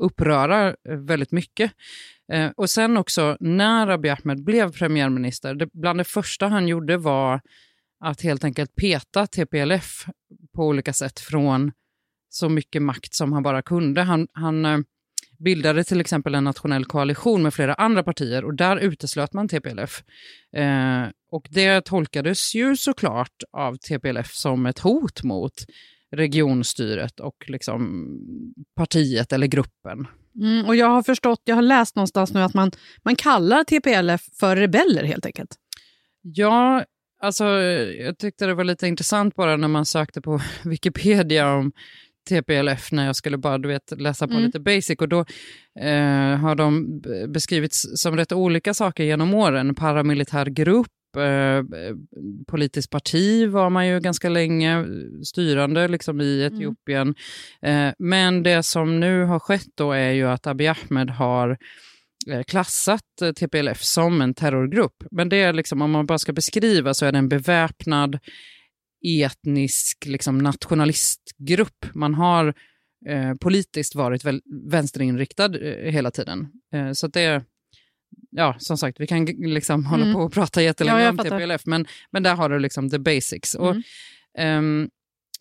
uppröra 0.00 0.76
väldigt 0.84 1.32
mycket. 1.32 1.72
Eh, 2.32 2.50
och 2.56 2.70
sen 2.70 2.96
också, 2.96 3.36
när 3.40 3.88
Abiy 3.88 4.10
Ahmed 4.10 4.44
blev 4.44 4.72
premiärminister, 4.72 5.54
det, 5.54 5.68
bland 5.72 6.00
det 6.00 6.04
första 6.04 6.48
han 6.48 6.68
gjorde 6.68 6.96
var 6.96 7.40
att 8.00 8.20
helt 8.20 8.44
enkelt 8.44 8.76
peta 8.76 9.26
TPLF 9.26 10.06
på 10.54 10.66
olika 10.66 10.92
sätt 10.92 11.20
från 11.20 11.72
så 12.28 12.48
mycket 12.48 12.82
makt 12.82 13.14
som 13.14 13.32
han 13.32 13.42
bara 13.42 13.62
kunde. 13.62 14.02
Han, 14.02 14.28
han 14.32 14.64
eh, 14.64 14.78
bildade 15.38 15.84
till 15.84 16.00
exempel 16.00 16.34
en 16.34 16.44
nationell 16.44 16.84
koalition 16.84 17.42
med 17.42 17.54
flera 17.54 17.74
andra 17.74 18.02
partier 18.02 18.44
och 18.44 18.54
där 18.54 18.76
uteslöt 18.76 19.32
man 19.32 19.48
TPLF. 19.48 20.02
Eh, 20.56 21.02
och 21.30 21.46
det 21.50 21.84
tolkades 21.84 22.54
ju 22.54 22.76
såklart 22.76 23.42
av 23.52 23.76
TPLF 23.76 24.32
som 24.32 24.66
ett 24.66 24.78
hot 24.78 25.22
mot 25.22 25.54
regionstyret 26.16 27.20
och 27.20 27.44
liksom 27.46 28.08
partiet 28.76 29.32
eller 29.32 29.46
gruppen. 29.46 30.06
Mm, 30.40 30.66
och 30.66 30.76
jag 30.76 30.86
har 30.86 31.02
förstått, 31.02 31.42
jag 31.44 31.54
har 31.54 31.62
läst 31.62 31.96
någonstans 31.96 32.32
nu 32.32 32.40
att 32.40 32.54
man, 32.54 32.70
man 33.04 33.16
kallar 33.16 33.64
TPLF 33.64 34.22
för 34.40 34.56
rebeller 34.56 35.04
helt 35.04 35.26
enkelt. 35.26 35.56
Ja, 36.22 36.84
alltså 37.18 37.44
jag 37.44 38.18
tyckte 38.18 38.46
det 38.46 38.54
var 38.54 38.64
lite 38.64 38.86
intressant 38.86 39.34
bara 39.34 39.56
när 39.56 39.68
man 39.68 39.86
sökte 39.86 40.20
på 40.20 40.40
Wikipedia 40.64 41.54
om 41.54 41.72
TPLF 42.28 42.92
när 42.92 43.06
jag 43.06 43.16
skulle 43.16 43.38
bara 43.38 43.58
du 43.58 43.68
vet, 43.68 44.00
läsa 44.00 44.26
på 44.26 44.32
mm. 44.32 44.44
lite 44.44 44.60
basic 44.60 44.98
och 44.98 45.08
då 45.08 45.20
eh, 45.80 46.36
har 46.36 46.54
de 46.54 47.00
beskrivits 47.28 47.86
som 47.94 48.16
rätt 48.16 48.32
olika 48.32 48.74
saker 48.74 49.04
genom 49.04 49.34
åren. 49.34 49.74
Paramilitär 49.74 50.46
grupp, 50.46 51.16
eh, 51.16 51.64
politiskt 52.46 52.90
parti 52.90 53.48
var 53.48 53.70
man 53.70 53.88
ju 53.88 54.00
ganska 54.00 54.28
länge 54.28 54.86
styrande 55.24 55.88
liksom, 55.88 56.20
i 56.20 56.46
mm. 56.46 56.54
Etiopien. 56.54 57.14
Mm. 57.62 57.88
Eh, 57.88 57.94
men 57.98 58.42
det 58.42 58.62
som 58.62 59.00
nu 59.00 59.24
har 59.24 59.38
skett 59.38 59.68
då 59.74 59.92
är 59.92 60.10
ju 60.10 60.28
att 60.28 60.46
Abiy 60.46 60.68
Ahmed 60.68 61.10
har 61.10 61.58
klassat 62.46 63.02
TPLF 63.36 63.82
som 63.82 64.20
en 64.20 64.34
terrorgrupp. 64.34 65.04
Men 65.10 65.28
det 65.28 65.36
är 65.36 65.52
liksom, 65.52 65.82
om 65.82 65.90
man 65.90 66.06
bara 66.06 66.18
ska 66.18 66.32
beskriva 66.32 66.94
så 66.94 67.06
är 67.06 67.12
det 67.12 67.18
en 67.18 67.28
beväpnad 67.28 68.18
etnisk 69.04 70.06
liksom, 70.06 70.38
nationalistgrupp. 70.38 71.86
Man 71.94 72.14
har 72.14 72.54
eh, 73.06 73.34
politiskt 73.34 73.94
varit 73.94 74.24
väl, 74.24 74.42
vänsterinriktad 74.70 75.56
eh, 75.58 75.92
hela 75.92 76.10
tiden. 76.10 76.48
Eh, 76.74 76.92
så 76.92 77.06
det, 77.06 77.44
ja, 78.30 78.56
som 78.58 78.78
sagt, 78.78 79.00
vi 79.00 79.06
kan 79.06 79.24
liksom 79.24 79.80
mm. 79.80 79.86
hålla 79.86 80.12
på 80.12 80.20
och 80.20 80.32
prata 80.32 80.62
jättelänge 80.62 81.02
ja, 81.02 81.10
om 81.10 81.18
TPLF, 81.18 81.66
men, 81.66 81.86
men 82.10 82.22
där 82.22 82.34
har 82.34 82.48
du 82.48 82.58
liksom 82.58 82.90
the 82.90 82.98
basics. 82.98 83.54
Mm. 83.54 83.68
Och, 83.68 83.76
ehm, 84.38 84.88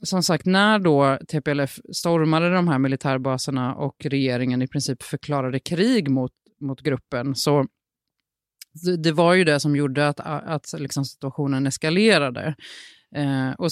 som 0.01 0.23
sagt, 0.23 0.45
när 0.45 0.79
då 0.79 1.17
TPLF 1.27 1.79
stormade 1.93 2.49
de 2.49 2.67
här 2.67 2.79
militärbaserna 2.79 3.75
och 3.75 3.95
regeringen 4.05 4.61
i 4.61 4.67
princip 4.67 5.03
förklarade 5.03 5.59
krig 5.59 6.09
mot, 6.09 6.31
mot 6.59 6.81
gruppen, 6.81 7.35
så 7.35 7.65
det, 8.83 8.97
det 8.97 9.11
var 9.11 9.33
ju 9.33 9.43
det 9.43 9.59
som 9.59 9.75
gjorde 9.75 10.07
att, 10.07 10.19
att 10.19 10.73
liksom 10.77 11.05
situationen 11.05 11.67
eskalerade. 11.67 12.55
Eh, 13.15 13.51
och, 13.57 13.69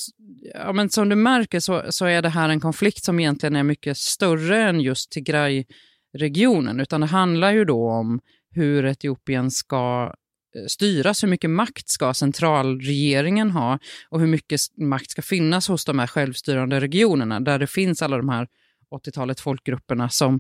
ja, 0.54 0.74
men 0.74 0.90
som 0.90 1.10
du 1.10 1.16
märker 1.16 1.60
så, 1.60 1.84
så 1.90 2.06
är 2.06 2.22
det 2.22 2.30
här 2.30 2.50
en 2.50 2.60
konflikt 2.60 3.04
som 3.04 3.20
egentligen 3.20 3.56
är 3.56 3.64
mycket 3.64 3.98
större 3.98 4.64
än 4.64 4.80
just 4.80 5.12
Tigray-regionen, 5.12 6.80
utan 6.80 7.02
det 7.02 7.08
handlar 7.08 7.52
ju 7.52 7.66
då 7.66 7.90
om 7.90 8.20
hur 8.52 8.86
Etiopien 8.86 9.52
ska 9.52 10.14
eh, 10.56 10.66
styras, 10.68 11.24
hur 11.24 11.28
mycket 11.28 11.50
makt 11.50 11.90
ska 11.90 12.14
centralregeringen 12.14 13.52
ha 13.52 13.80
och 14.10 14.20
hur 14.20 14.28
mycket 14.28 14.62
makt 14.78 15.10
ska 15.10 15.22
finnas 15.22 15.68
hos 15.68 15.86
de 15.86 16.00
här 16.00 16.08
självstyrande 16.08 16.80
regionerna 16.80 17.40
där 17.40 17.60
det 17.60 17.68
finns 17.68 18.02
alla 18.02 18.18
de 18.18 18.30
här 18.30 18.48
80-talet 18.92 19.40
folkgrupperna 19.40 20.10
som 20.10 20.40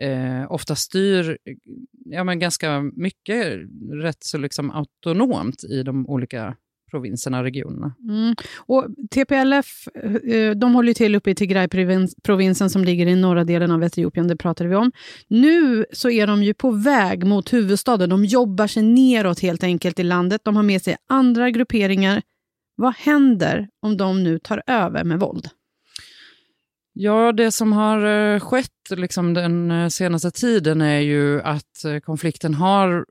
eh, 0.00 0.52
ofta 0.52 0.74
styr 0.74 1.38
ja, 2.04 2.24
men 2.24 2.38
ganska 2.38 2.80
mycket 2.80 3.58
rätt 3.92 4.24
så 4.24 4.38
liksom 4.38 4.70
autonomt 4.70 5.64
i 5.64 5.82
de 5.82 6.06
olika 6.06 6.56
provinserna 6.90 7.38
och 7.38 7.44
regionerna. 7.44 7.94
Mm. 8.08 8.34
Och 8.56 8.86
TPLF 9.10 9.88
eh, 10.24 10.50
de 10.50 10.74
håller 10.74 10.94
till 10.94 11.14
uppe 11.14 11.30
i 11.30 11.34
Tigray-provinsen 11.34 12.70
som 12.70 12.84
ligger 12.84 13.06
i 13.06 13.16
norra 13.16 13.44
delen 13.44 13.70
av 13.70 13.82
Etiopien, 13.82 14.28
det 14.28 14.36
pratade 14.36 14.70
vi 14.70 14.76
om. 14.76 14.92
Nu 15.28 15.84
så 15.92 16.10
är 16.10 16.26
de 16.26 16.42
ju 16.42 16.54
på 16.54 16.70
väg 16.70 17.26
mot 17.26 17.52
huvudstaden. 17.52 18.10
De 18.10 18.24
jobbar 18.24 18.66
sig 18.66 18.82
neråt 18.82 19.40
helt 19.40 19.64
enkelt 19.64 19.98
i 19.98 20.02
landet. 20.02 20.40
De 20.44 20.56
har 20.56 20.62
med 20.62 20.82
sig 20.82 20.96
andra 21.08 21.50
grupperingar. 21.50 22.22
Vad 22.76 22.94
händer 22.94 23.68
om 23.82 23.96
de 23.96 24.24
nu 24.24 24.38
tar 24.38 24.62
över 24.66 25.04
med 25.04 25.20
våld? 25.20 25.48
Ja, 26.96 27.32
det 27.32 27.52
som 27.52 27.72
har 27.72 28.34
eh, 28.34 28.40
skett 28.40 28.70
liksom 28.90 29.34
den 29.34 29.70
eh, 29.70 29.88
senaste 29.88 30.30
tiden 30.30 30.80
är 30.80 31.00
ju 31.00 31.42
att 31.42 31.84
eh, 31.84 31.98
konflikten 31.98 32.54
har 32.54 33.06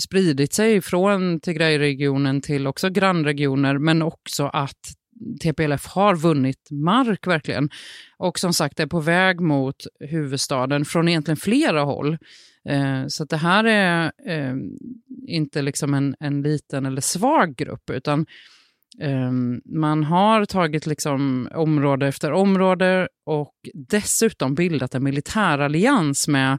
spridit 0.00 0.52
sig 0.52 0.80
från 0.80 1.40
Tigray-regionen 1.40 2.40
till 2.40 2.66
också 2.66 2.90
grannregioner, 2.90 3.78
men 3.78 4.02
också 4.02 4.46
att 4.46 4.94
TPLF 5.42 5.86
har 5.86 6.16
vunnit 6.16 6.70
mark 6.70 7.26
verkligen. 7.26 7.70
Och 8.16 8.38
som 8.38 8.52
sagt 8.52 8.80
är 8.80 8.86
på 8.86 9.00
väg 9.00 9.40
mot 9.40 9.76
huvudstaden 10.00 10.84
från 10.84 11.08
egentligen 11.08 11.36
flera 11.36 11.82
håll. 11.82 12.18
Så 13.08 13.24
det 13.24 13.36
här 13.36 13.64
är 13.64 14.12
inte 15.26 15.62
liksom 15.62 15.94
en, 15.94 16.16
en 16.20 16.42
liten 16.42 16.86
eller 16.86 17.00
svag 17.00 17.56
grupp, 17.56 17.90
utan 17.90 18.26
Um, 19.00 19.60
man 19.64 20.04
har 20.04 20.44
tagit 20.44 20.86
liksom 20.86 21.48
område 21.54 22.06
efter 22.06 22.32
område 22.32 23.08
och 23.26 23.54
dessutom 23.74 24.54
bildat 24.54 24.94
en 24.94 25.04
militärallians 25.04 26.28
med 26.28 26.58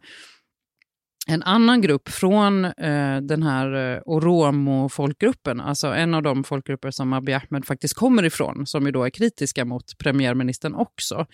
en 1.29 1.43
annan 1.43 1.81
grupp 1.81 2.09
från 2.09 2.65
eh, 2.65 3.17
den 3.21 3.43
här 3.43 3.93
eh, 3.95 4.01
Oromo-folkgruppen, 4.05 5.59
alltså 5.59 5.87
en 5.87 6.13
av 6.13 6.23
de 6.23 6.43
folkgrupper 6.43 6.91
som 6.91 7.13
Abiy 7.13 7.35
Ahmed 7.35 7.65
faktiskt 7.65 7.93
kommer 7.93 8.25
ifrån, 8.25 8.67
som 8.67 8.85
ju 8.85 8.91
då 8.91 9.03
är 9.03 9.09
kritiska 9.09 9.65
mot 9.65 9.97
premiärministern 9.97 10.75
också. 10.75 11.25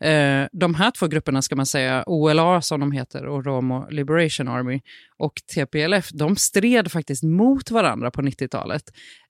Eh, 0.00 0.46
de 0.52 0.74
här 0.74 0.90
två 0.90 1.06
grupperna 1.06 1.42
ska 1.42 1.56
man 1.56 1.66
säga, 1.66 2.04
OLA 2.06 2.62
som 2.62 2.80
de 2.80 2.92
heter, 2.92 3.28
Oromo 3.28 3.86
Liberation 3.90 4.48
Army, 4.48 4.80
och 5.18 5.34
TPLF, 5.54 6.08
de 6.12 6.36
stred 6.36 6.92
faktiskt 6.92 7.22
mot 7.22 7.70
varandra 7.70 8.10
på 8.10 8.22
90-talet. 8.22 8.82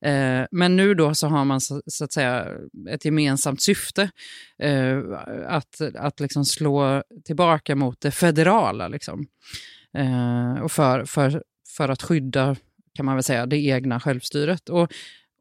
Eh, 0.04 0.42
men 0.50 0.76
nu 0.76 0.94
då 0.94 1.14
så 1.14 1.26
har 1.26 1.44
man 1.44 1.60
så, 1.60 1.82
så, 1.86 2.04
att 2.04 2.12
säga 2.12 2.48
ett 2.90 3.04
gemensamt 3.04 3.62
syfte, 3.62 4.10
eh, 4.58 4.98
att, 5.46 5.80
att 5.94 6.20
liksom 6.20 6.44
slå 6.44 7.02
tillbaka 7.24 7.76
mot 7.76 8.00
det 8.00 8.10
federala. 8.10 8.88
Liksom. 8.88 9.26
Eh, 9.94 10.62
och 10.62 10.72
för, 10.72 11.04
för, 11.04 11.42
för 11.76 11.88
att 11.88 12.02
skydda, 12.02 12.56
kan 12.94 13.06
man 13.06 13.14
väl 13.14 13.24
säga, 13.24 13.46
det 13.46 13.56
egna 13.56 14.00
självstyret. 14.00 14.68
Och, 14.68 14.92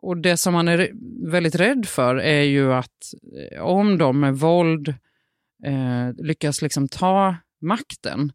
och 0.02 0.18
det 0.18 0.38
som 0.38 0.54
man 0.54 0.68
är 0.68 0.92
väldigt 1.32 1.56
rädd 1.56 1.86
för 1.86 2.16
är 2.16 2.42
ju 2.42 2.74
att 2.74 3.14
eh, 3.52 3.62
om 3.62 3.98
de 3.98 4.20
med 4.20 4.36
våld 4.38 4.88
eh, 5.66 6.14
lyckas 6.18 6.62
liksom 6.62 6.88
ta 6.88 7.36
makten 7.62 8.32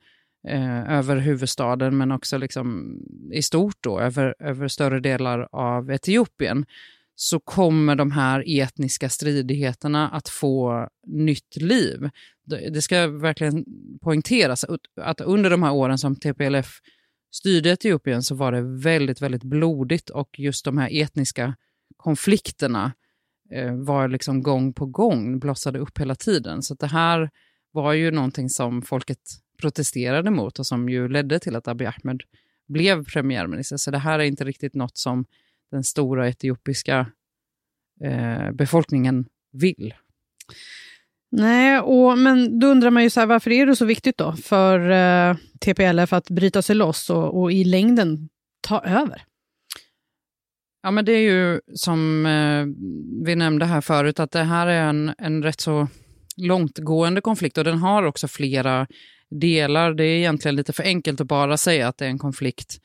eh, 0.49 0.93
över 0.93 1.17
huvudstaden, 1.17 1.97
men 1.97 2.13
också 2.13 2.39
liksom 2.39 2.97
i 3.33 3.43
stort 3.43 3.77
då, 3.81 4.01
över, 4.01 4.35
över 4.39 4.69
större 4.69 5.01
delar 5.01 5.49
av 5.53 5.91
Etiopien, 5.91 6.67
så 7.21 7.41
kommer 7.41 7.97
de 7.97 8.11
här 8.11 8.45
etniska 8.47 9.09
stridigheterna 9.09 10.09
att 10.09 10.29
få 10.29 10.89
nytt 11.07 11.57
liv. 11.57 12.11
Det 12.73 12.83
ska 12.83 13.07
verkligen 13.07 13.65
poängteras 14.01 14.65
att 15.01 15.21
under 15.21 15.51
de 15.51 15.63
här 15.63 15.73
åren 15.73 15.99
som 15.99 16.17
TPLF 16.17 16.79
styrde 17.35 17.71
Etiopien 17.71 18.23
så 18.23 18.35
var 18.35 18.53
det 18.53 18.63
väldigt, 18.63 19.23
väldigt 19.23 19.43
blodigt 19.43 20.11
och 20.11 20.39
just 20.39 20.65
de 20.65 20.79
här 20.79 21.03
etniska 21.03 21.57
konflikterna 21.97 22.93
eh, 23.53 23.75
var 23.75 24.09
liksom 24.09 24.43
gång 24.43 24.73
på 24.73 24.87
gång, 24.87 25.39
blossade 25.39 25.79
upp 25.79 25.99
hela 26.01 26.15
tiden. 26.15 26.63
Så 26.63 26.75
det 26.75 26.87
här 26.87 27.31
var 27.73 27.93
ju 27.93 28.11
någonting 28.11 28.49
som 28.49 28.83
folket 28.83 29.21
protesterade 29.61 30.31
mot 30.31 30.59
och 30.59 30.67
som 30.67 30.89
ju 30.89 31.09
ledde 31.09 31.39
till 31.39 31.57
att 31.57 31.69
Abiy 31.69 31.87
Ahmed 31.87 32.23
blev 32.69 33.05
premiärminister. 33.05 33.77
Så 33.77 33.91
det 33.91 33.99
här 33.99 34.19
är 34.19 34.25
inte 34.25 34.45
riktigt 34.45 34.75
något 34.75 34.97
som 34.97 35.25
den 35.71 35.85
stora 35.85 36.29
etiopiska 36.29 37.07
eh, 38.05 38.51
befolkningen 38.53 39.27
vill. 39.53 39.95
Nej, 41.31 41.79
och, 41.79 42.19
men 42.19 42.59
då 42.59 42.67
undrar 42.67 42.91
man 42.91 43.03
ju 43.03 43.11
så 43.11 43.21
här, 43.21 43.27
varför 43.27 43.51
är 43.51 43.67
det 43.67 43.77
så 43.77 43.85
viktigt 43.85 44.19
då 44.19 44.33
för 44.33 44.91
eh, 44.91 45.37
TPLF 45.61 46.13
att 46.13 46.31
bryta 46.31 46.63
sig 46.63 46.77
loss 46.77 47.11
och, 47.11 47.41
och 47.41 47.53
i 47.53 47.65
längden 47.65 48.29
ta 48.61 48.81
över? 48.85 49.25
Ja, 50.83 50.91
men 50.91 51.05
det 51.05 51.13
är 51.13 51.21
ju 51.33 51.61
som 51.75 52.27
eh, 52.27 52.67
vi 53.27 53.37
nämnde 53.37 53.67
här 53.67 53.81
förut, 53.81 54.21
att 54.21 54.31
det 54.31 54.43
här 54.43 54.67
är 54.67 54.89
en, 54.89 55.15
en 55.19 55.43
rätt 55.43 55.61
så 55.61 55.89
långtgående 56.37 57.21
konflikt 57.21 57.59
och 57.59 57.65
den 57.65 57.79
har 57.79 58.03
också 58.03 58.29
flera 58.29 58.87
delar. 59.31 59.95
Det 59.95 60.05
är 60.05 60.19
egentligen 60.19 60.57
lite 60.57 60.73
för 60.73 60.83
enkelt 60.83 61.21
att 61.21 61.27
bara 61.27 61.57
säga 61.57 61.89
att 61.89 61.99
det 61.99 62.05
är 62.05 62.09
en 62.09 62.19
konflikt 62.19 62.81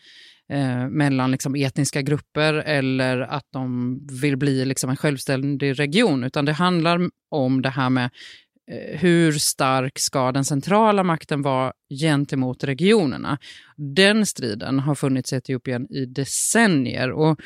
eh, 0.50 0.90
mellan 0.90 1.32
liksom, 1.32 1.56
etniska 1.56 2.02
grupper 2.02 2.54
eller 2.54 3.20
att 3.20 3.48
de 3.52 4.00
vill 4.22 4.38
bli 4.38 4.66
liksom, 4.66 4.90
en 4.90 4.98
självständig 4.98 5.80
region, 5.80 6.24
utan 6.24 6.46
det 6.46 6.54
handlar 6.54 7.10
om 7.30 7.62
det 7.62 7.70
här 7.70 7.90
med 7.90 8.10
eh, 8.72 9.00
hur 9.00 9.32
stark 9.32 10.00
ska 10.00 10.32
den 10.32 10.46
centrala 10.46 11.04
makten 11.04 11.42
vara 11.42 11.74
gentemot 12.02 12.64
regionerna? 12.64 13.38
Den 13.78 14.26
striden 14.26 14.80
har 14.80 14.96
funnits 14.96 15.34
i 15.34 15.36
Etiopien 15.36 15.92
i 15.92 16.06
decennier. 16.06 17.12
Och 17.12 17.40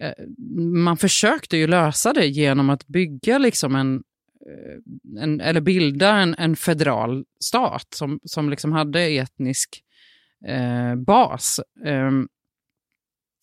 eh, 0.00 0.24
man 0.74 0.96
försökte 0.96 1.56
ju 1.56 1.66
lösa 1.66 2.12
det 2.12 2.26
genom 2.26 2.70
att 2.70 2.86
bygga 2.86 3.38
liksom 3.38 3.74
en, 3.74 4.02
eh, 4.46 5.22
en 5.22 5.40
eller 5.40 5.60
bilda 5.60 6.16
en, 6.16 6.34
en 6.38 6.56
federal 6.56 7.24
stat 7.40 7.86
som, 7.94 8.20
som 8.24 8.50
liksom 8.50 8.72
hade 8.72 9.00
etnisk 9.00 9.84
eh, 10.46 10.94
bas. 10.96 11.60
Eh, 11.84 12.10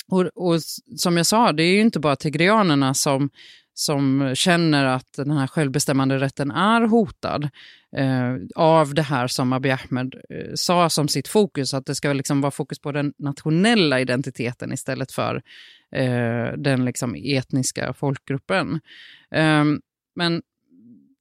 och, 0.08 0.26
och, 0.36 0.62
som 0.98 1.18
jag 1.18 1.26
sa, 1.26 1.52
det 1.52 1.64
är 1.64 1.72
ju 1.72 1.82
inte 1.82 2.00
bara 2.00 2.16
tigrianerna 2.16 2.94
som, 2.94 3.30
som 3.74 4.32
känner 4.36 4.86
att 4.86 5.14
den 5.16 5.32
här 5.32 5.48
självbestämmande 5.48 6.20
rätten 6.20 6.52
är 6.52 6.82
hotad 6.82 7.50
eh, 7.98 8.36
av 8.56 8.94
det 8.94 9.02
här 9.02 9.28
som 9.28 9.54
Abiy 9.54 9.72
Ahmed 9.72 10.16
eh, 10.30 10.52
sa 10.56 10.90
som 10.90 11.08
sitt 11.08 11.28
fokus, 11.28 11.74
att 11.74 11.86
det 11.86 11.96
ska 11.96 12.14
liksom 12.14 12.42
vara 12.42 12.52
fokus 12.52 12.80
på 12.80 12.92
den 12.92 13.14
nationella 13.18 14.00
identiteten 14.00 14.74
istället 14.74 15.12
för 15.12 15.42
eh, 15.92 16.58
den 16.58 16.86
liksom 16.86 17.16
etniska 17.16 17.94
folkgruppen. 17.94 18.80
Ehm, 19.32 19.82
men 20.16 20.42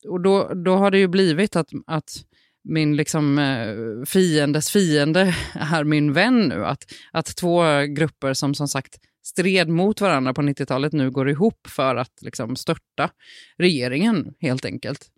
och 0.09 0.21
då, 0.21 0.53
då 0.55 0.77
har 0.77 0.91
det 0.91 0.99
ju 0.99 1.09
blivit 1.09 1.57
att, 1.57 1.69
att 1.87 2.25
min 2.65 2.97
liksom, 2.97 3.39
eh, 3.39 4.05
fiendes 4.07 4.71
fiende 4.71 5.35
är 5.55 5.85
min 5.85 6.13
vän 6.13 6.49
nu. 6.49 6.65
Att, 6.65 6.93
att 7.13 7.37
två 7.37 7.63
grupper 7.89 8.35
som 8.35 8.55
som 8.55 8.69
sagt 8.69 8.99
stred 9.25 9.69
mot 9.69 10.01
varandra 10.01 10.35
på 10.35 10.43
90-talet 10.43 10.93
nu 10.93 11.11
går 11.11 11.31
ihop 11.31 11.67
för 11.67 11.97
att 11.97 12.23
liksom, 12.23 12.57
störta 12.57 13.11
regeringen 13.59 14.35
helt 14.41 14.65
enkelt. 14.65 15.11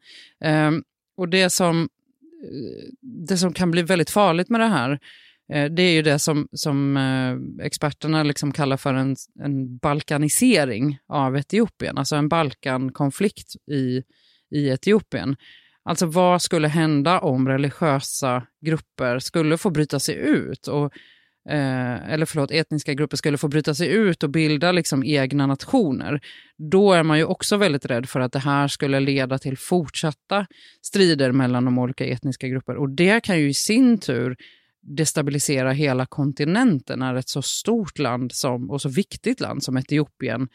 Um, 0.44 0.84
och 1.16 1.28
det 1.28 1.50
som, 1.50 1.82
eh, 1.82 2.88
det 3.02 3.36
som 3.36 3.52
kan 3.52 3.70
bli 3.70 3.82
väldigt 3.82 4.10
farligt 4.10 4.48
med 4.48 4.60
det 4.60 4.66
här 4.66 4.98
eh, 5.52 5.72
det 5.72 5.82
är 5.82 5.92
ju 5.92 6.02
det 6.02 6.18
som, 6.18 6.48
som 6.52 6.96
eh, 6.96 7.66
experterna 7.66 8.22
liksom 8.22 8.52
kallar 8.52 8.76
för 8.76 8.94
en, 8.94 9.16
en 9.40 9.78
balkanisering 9.78 10.98
av 11.08 11.36
Etiopien, 11.36 11.98
alltså 11.98 12.16
en 12.16 12.28
Balkankonflikt 12.28 13.56
i, 13.70 14.02
i 14.50 14.68
Etiopien. 14.68 15.36
Alltså 15.86 16.06
vad 16.06 16.42
skulle 16.42 16.68
hända 16.68 17.20
om 17.20 17.48
religiösa 17.48 18.46
grupper 18.60 19.18
skulle 19.18 19.58
få 19.58 19.70
bryta 19.70 20.00
sig 20.00 20.14
ut, 20.14 20.68
och, 20.68 20.84
eh, 21.48 22.12
eller 22.12 22.26
förlåt, 22.26 22.50
etniska 22.50 22.94
grupper 22.94 23.16
skulle 23.16 23.38
få 23.38 23.48
bryta 23.48 23.74
sig 23.74 23.88
ut 23.88 24.22
och 24.22 24.30
bilda 24.30 24.72
liksom 24.72 25.04
egna 25.04 25.46
nationer? 25.46 26.20
Då 26.70 26.92
är 26.92 27.02
man 27.02 27.18
ju 27.18 27.24
också 27.24 27.56
väldigt 27.56 27.86
rädd 27.86 28.08
för 28.08 28.20
att 28.20 28.32
det 28.32 28.38
här 28.38 28.68
skulle 28.68 29.00
leda 29.00 29.38
till 29.38 29.58
fortsatta 29.58 30.46
strider 30.82 31.32
mellan 31.32 31.64
de 31.64 31.78
olika 31.78 32.06
etniska 32.06 32.48
grupperna. 32.48 32.78
Och 32.78 32.90
det 32.90 33.24
kan 33.24 33.38
ju 33.38 33.48
i 33.48 33.54
sin 33.54 33.98
tur 33.98 34.36
destabilisera 34.96 35.72
hela 35.72 36.06
kontinenten 36.06 36.98
när 36.98 37.14
ett 37.14 37.28
så 37.28 37.42
stort 37.42 37.98
land 37.98 38.32
som, 38.32 38.70
och 38.70 38.82
så 38.82 38.88
viktigt 38.88 39.40
land 39.40 39.62
som 39.62 39.76
Etiopien 39.76 40.48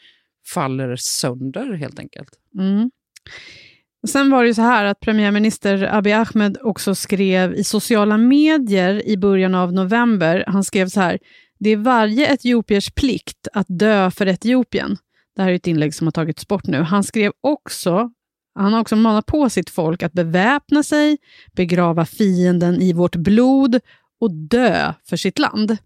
faller 0.54 0.96
sönder 0.96 1.72
helt 1.72 1.98
enkelt. 1.98 2.30
Mm. 2.58 2.90
Sen 4.08 4.30
var 4.30 4.42
det 4.42 4.48
ju 4.48 4.54
så 4.54 4.62
här 4.62 4.84
att 4.84 5.00
premiärminister 5.00 5.94
Abiy 5.94 6.12
Ahmed 6.12 6.58
också 6.62 6.94
skrev 6.94 7.54
i 7.54 7.64
sociala 7.64 8.18
medier 8.18 9.08
i 9.08 9.16
början 9.16 9.54
av 9.54 9.72
november, 9.72 10.44
han 10.46 10.64
skrev 10.64 10.88
så 10.88 11.00
här, 11.00 11.18
det 11.58 11.70
är 11.70 11.76
varje 11.76 12.32
etiopiers 12.32 12.90
plikt 12.90 13.48
att 13.52 13.66
dö 13.68 14.10
för 14.10 14.26
Etiopien. 14.26 14.96
Det 15.36 15.42
här 15.42 15.50
är 15.50 15.54
ett 15.54 15.66
inlägg 15.66 15.94
som 15.94 16.06
har 16.06 16.12
tagits 16.12 16.48
bort 16.48 16.66
nu. 16.66 16.82
Han 16.82 17.04
skrev 17.04 17.32
också, 17.40 18.10
han 18.54 18.72
har 18.72 18.80
också 18.80 18.96
manat 18.96 19.26
på 19.26 19.50
sitt 19.50 19.70
folk 19.70 20.02
att 20.02 20.12
beväpna 20.12 20.82
sig, 20.82 21.18
begrava 21.52 22.04
fienden 22.04 22.82
i 22.82 22.92
vårt 22.92 23.16
blod 23.16 23.80
och 24.20 24.30
dö 24.30 24.92
för 25.08 25.16
sitt 25.16 25.38
land. 25.38 25.76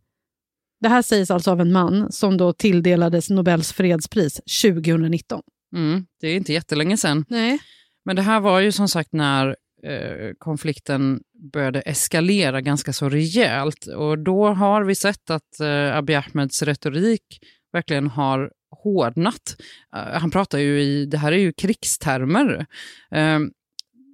Det 0.80 0.88
här 0.88 1.02
sägs 1.02 1.30
alltså 1.30 1.50
av 1.50 1.60
en 1.60 1.72
man 1.72 2.12
som 2.12 2.36
då 2.36 2.52
tilldelades 2.52 3.30
Nobels 3.30 3.72
fredspris 3.72 4.40
2019. 4.62 5.42
Mm, 5.74 6.06
det 6.20 6.28
är 6.28 6.36
inte 6.36 6.52
jättelänge 6.52 6.96
sedan. 6.96 7.24
Nej. 7.28 7.58
Men 8.06 8.16
det 8.16 8.22
här 8.22 8.40
var 8.40 8.60
ju 8.60 8.72
som 8.72 8.88
sagt 8.88 9.12
när 9.12 9.56
eh, 9.82 10.32
konflikten 10.38 11.20
började 11.52 11.80
eskalera 11.80 12.60
ganska 12.60 12.92
så 12.92 13.08
rejält. 13.08 13.86
Och 13.86 14.18
då 14.18 14.46
har 14.46 14.84
vi 14.84 14.94
sett 14.94 15.30
att 15.30 15.60
eh, 15.60 15.96
Abiy 15.96 16.16
Ahmeds 16.16 16.62
retorik 16.62 17.40
verkligen 17.72 18.06
har 18.06 18.50
hårdnat. 18.70 19.56
Uh, 19.96 20.18
han 20.18 20.30
pratar 20.30 20.58
ju 20.58 20.80
i, 20.80 21.06
det 21.06 21.18
här 21.18 21.32
är 21.32 21.36
ju 21.36 21.52
krigstermer. 21.52 22.66
Uh, 23.16 23.40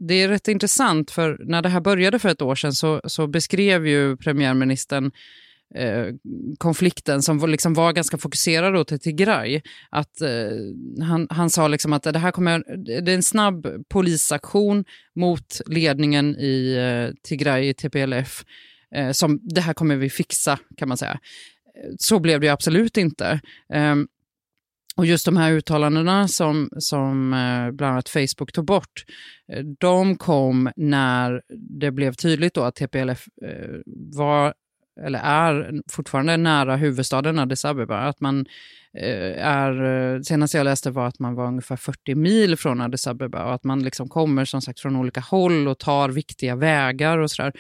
det 0.09 0.15
är 0.15 0.29
rätt 0.29 0.49
intressant, 0.49 1.11
för 1.11 1.41
när 1.45 1.63
det 1.63 1.69
här 1.69 1.81
började 1.81 2.19
för 2.19 2.29
ett 2.29 2.43
år 2.43 2.55
sedan 2.55 2.73
så, 2.73 3.01
så 3.05 3.27
beskrev 3.27 3.87
ju 3.87 4.17
premiärministern 4.17 5.11
eh, 5.75 6.07
konflikten 6.59 7.23
som 7.23 7.39
var, 7.39 7.49
liksom 7.49 7.75
var 7.75 7.93
ganska 7.93 8.19
fokuserad 8.19 8.75
då 8.75 8.85
till 8.85 9.01
Tigray. 9.01 9.61
Att, 9.91 10.21
eh, 10.21 11.05
han, 11.07 11.27
han 11.31 11.51
sa 11.51 11.69
liksom 11.69 11.93
att 11.93 12.03
det 12.03 12.19
här 12.19 12.31
kommer, 12.31 12.77
det 13.03 13.13
är 13.13 13.15
en 13.15 13.23
snabb 13.23 13.67
polisaktion 13.89 14.85
mot 15.15 15.61
ledningen 15.67 16.37
i 16.37 16.77
eh, 16.77 17.15
Tigray, 17.23 17.69
i 17.69 17.75
TPLF, 17.75 18.45
eh, 18.95 19.11
som 19.11 19.41
det 19.43 19.61
här 19.61 19.75
kommer 19.75 19.97
vi 19.97 20.11
fixa 20.11 20.59
kan 20.77 20.89
man 20.89 20.97
säga. 20.97 21.19
Så 21.99 22.19
blev 22.19 22.41
det 22.41 22.49
absolut 22.49 22.97
inte. 22.97 23.41
Ehm, 23.73 24.07
och 24.97 25.07
just 25.07 25.25
de 25.25 25.37
här 25.37 25.53
uttalandena 25.53 26.29
som, 26.29 26.69
som 26.79 27.33
eh, 27.33 27.71
bland 27.71 27.93
annat 27.93 28.09
Facebook 28.09 28.53
tog 28.53 28.65
bort, 28.65 29.05
eh, 29.53 29.65
de 29.79 30.17
kom 30.17 30.71
när 30.77 31.43
det 31.81 31.91
blev 31.91 32.13
tydligt 32.13 32.55
då 32.55 32.63
att 32.63 32.75
TPLF 32.75 33.27
eh, 33.43 33.81
var 34.17 34.55
eller 35.01 35.19
är 35.19 35.83
fortfarande 35.91 36.37
nära 36.37 36.77
huvudstaden 36.77 37.39
Addis 37.39 37.65
Abeba. 37.65 37.99
Att 37.99 38.21
man 38.21 38.47
eh, 38.99 39.47
är, 39.47 39.83
eh, 40.15 40.21
senast 40.21 40.55
jag 40.55 40.65
läste 40.65 40.91
var 40.91 41.07
att 41.07 41.19
man 41.19 41.35
var 41.35 41.47
ungefär 41.47 41.77
40 41.77 42.15
mil 42.15 42.57
från 42.57 42.81
Addis 42.81 43.07
Abeba 43.07 43.45
och 43.45 43.55
att 43.55 43.65
man 43.65 43.83
liksom 43.83 44.09
kommer 44.09 44.45
som 44.45 44.63
sagt 44.63 44.81
från 44.81 44.97
olika 44.97 45.21
håll 45.21 45.69
och 45.69 45.79
tar 45.79 46.09
viktiga 46.09 46.57
vägar 46.57 47.19
och 47.19 47.31
sådär. 47.31 47.53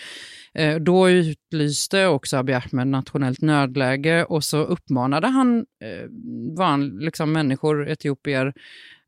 Eh, 0.54 0.76
då 0.76 1.10
utlyste 1.10 2.06
också 2.06 2.36
Abiy 2.36 2.54
Ahmed 2.54 2.86
nationellt 2.86 3.40
nödläge 3.40 4.24
och 4.24 4.44
så 4.44 4.58
uppmanade 4.58 5.26
han 5.26 5.66
van, 6.56 6.98
liksom 6.98 7.32
människor, 7.32 7.88
etiopier, 7.88 8.52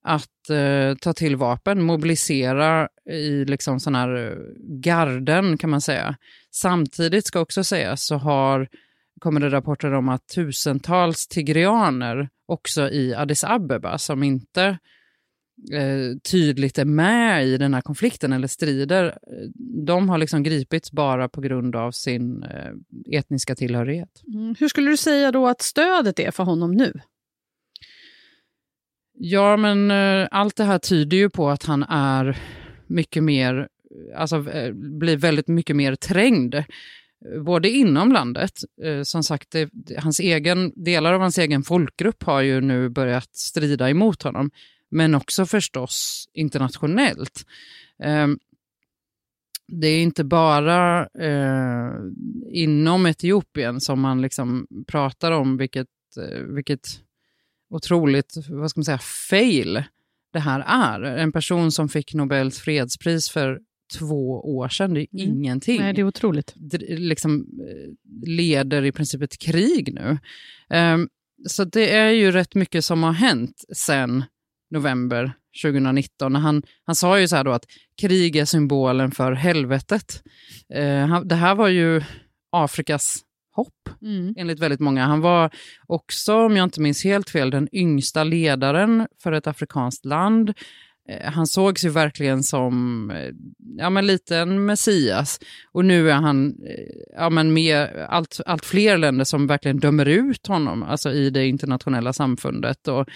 att 0.04 0.50
eh, 0.50 0.96
ta 1.00 1.12
till 1.12 1.36
vapen, 1.36 1.82
mobilisera 1.82 2.88
i 3.10 3.44
liksom 3.44 3.80
sån 3.80 3.94
här 3.94 4.16
eh, 4.16 4.36
garden 4.80 5.58
kan 5.58 5.70
man 5.70 5.80
säga. 5.80 6.16
Samtidigt 6.50 7.26
ska 7.26 7.40
också 7.40 7.64
sägas 7.64 8.06
så 8.06 8.16
har, 8.16 8.68
kommer 9.20 9.40
det 9.40 9.48
rapporter 9.48 9.94
om 9.94 10.08
att 10.08 10.26
tusentals 10.26 11.26
tigrianer 11.26 12.28
också 12.46 12.90
i 12.90 13.14
Addis 13.14 13.44
Abeba 13.44 13.98
som 13.98 14.22
inte 14.22 14.78
eh, 15.72 16.18
tydligt 16.30 16.78
är 16.78 16.84
med 16.84 17.46
i 17.46 17.56
den 17.56 17.74
här 17.74 17.80
konflikten 17.80 18.32
eller 18.32 18.48
strider, 18.48 19.06
eh, 19.06 19.48
de 19.86 20.08
har 20.08 20.18
liksom 20.18 20.42
gripits 20.42 20.92
bara 20.92 21.28
på 21.28 21.40
grund 21.40 21.76
av 21.76 21.90
sin 21.90 22.42
eh, 22.42 22.72
etniska 23.18 23.54
tillhörighet. 23.54 24.22
Mm. 24.34 24.54
Hur 24.58 24.68
skulle 24.68 24.90
du 24.90 24.96
säga 24.96 25.32
då 25.32 25.48
att 25.48 25.62
stödet 25.62 26.18
är 26.18 26.30
för 26.30 26.44
honom 26.44 26.72
nu? 26.72 26.92
Ja, 29.18 29.56
men 29.56 29.90
eh, 29.90 30.28
allt 30.30 30.56
det 30.56 30.64
här 30.64 30.78
tyder 30.78 31.16
ju 31.16 31.30
på 31.30 31.50
att 31.50 31.64
han 31.64 31.82
är 31.82 32.38
mycket 32.86 33.22
mer, 33.22 33.68
alltså 34.16 34.50
eh, 34.50 34.72
blir 34.72 35.16
väldigt 35.16 35.48
mycket 35.48 35.76
mer 35.76 35.94
trängd. 35.94 36.54
Eh, 36.54 36.64
både 37.44 37.70
inom 37.70 38.12
landet, 38.12 38.52
eh, 38.82 39.02
som 39.02 39.22
sagt, 39.22 39.50
det, 39.50 39.70
hans 39.98 40.20
egen, 40.20 40.72
delar 40.84 41.12
av 41.12 41.20
hans 41.20 41.38
egen 41.38 41.62
folkgrupp 41.62 42.22
har 42.22 42.40
ju 42.40 42.60
nu 42.60 42.88
börjat 42.88 43.36
strida 43.36 43.90
emot 43.90 44.22
honom, 44.22 44.50
men 44.90 45.14
också 45.14 45.46
förstås 45.46 46.28
internationellt. 46.32 47.46
Eh, 48.02 48.28
det 49.66 49.86
är 49.86 50.02
inte 50.02 50.24
bara 50.24 51.06
eh, 51.06 51.90
inom 52.48 53.06
Etiopien 53.06 53.80
som 53.80 54.00
man 54.00 54.22
liksom 54.22 54.66
pratar 54.86 55.32
om 55.32 55.56
vilket, 55.56 55.88
eh, 56.16 56.38
vilket 56.40 57.03
otroligt, 57.70 58.34
vad 58.48 58.70
ska 58.70 58.78
man 58.78 58.84
säga, 58.84 58.98
fail 59.30 59.84
det 60.32 60.40
här 60.40 60.60
är. 60.66 61.02
En 61.02 61.32
person 61.32 61.72
som 61.72 61.88
fick 61.88 62.14
Nobels 62.14 62.58
fredspris 62.58 63.30
för 63.30 63.60
två 63.98 64.40
år 64.56 64.68
sedan, 64.68 64.94
det 64.94 65.00
är 65.00 65.24
mm. 65.24 65.36
ingenting. 65.36 65.80
Nej, 65.80 65.94
det 65.94 66.00
är 66.00 66.06
otroligt. 66.06 66.52
Det 66.56 66.78
liksom 66.98 67.40
eh, 67.40 68.28
leder 68.28 68.84
i 68.84 68.92
princip 68.92 69.22
ett 69.22 69.38
krig 69.38 69.94
nu. 69.94 70.18
Um, 70.78 71.08
så 71.48 71.64
det 71.64 71.94
är 71.94 72.10
ju 72.10 72.32
rätt 72.32 72.54
mycket 72.54 72.84
som 72.84 73.02
har 73.02 73.12
hänt 73.12 73.64
sen 73.76 74.24
november 74.70 75.32
2019. 75.62 76.34
Han, 76.34 76.62
han 76.84 76.94
sa 76.94 77.20
ju 77.20 77.28
så 77.28 77.36
här 77.36 77.44
då 77.44 77.52
att 77.52 77.66
krig 78.00 78.36
är 78.36 78.44
symbolen 78.44 79.10
för 79.10 79.32
helvetet. 79.32 80.22
Eh, 80.74 81.20
det 81.20 81.34
här 81.34 81.54
var 81.54 81.68
ju 81.68 82.02
Afrikas 82.52 83.23
hopp, 83.54 83.88
mm. 84.02 84.34
enligt 84.36 84.60
väldigt 84.60 84.80
många. 84.80 85.06
Han 85.06 85.20
var 85.20 85.50
också, 85.86 86.34
om 86.34 86.56
jag 86.56 86.64
inte 86.64 86.80
minns 86.80 87.04
helt 87.04 87.30
fel, 87.30 87.50
den 87.50 87.68
yngsta 87.72 88.24
ledaren 88.24 89.06
för 89.22 89.32
ett 89.32 89.46
afrikanskt 89.46 90.04
land. 90.04 90.54
Eh, 91.08 91.32
han 91.32 91.46
sågs 91.46 91.84
ju 91.84 91.88
verkligen 91.88 92.42
som 92.42 93.10
eh, 93.10 93.32
ja, 93.78 93.90
men 93.90 94.06
lite 94.06 94.36
en 94.36 94.66
Messias. 94.66 95.40
Och 95.72 95.84
nu 95.84 96.10
är 96.10 96.14
han 96.14 96.46
eh, 96.46 97.14
ja, 97.16 97.30
men 97.30 97.52
med 97.52 97.88
allt, 98.08 98.40
allt 98.46 98.64
fler 98.64 98.98
länder 98.98 99.24
som 99.24 99.46
verkligen 99.46 99.80
dömer 99.80 100.08
ut 100.08 100.46
honom 100.46 100.82
alltså 100.82 101.12
i 101.12 101.30
det 101.30 101.46
internationella 101.46 102.12
samfundet. 102.12 102.88
Och, 102.88 103.06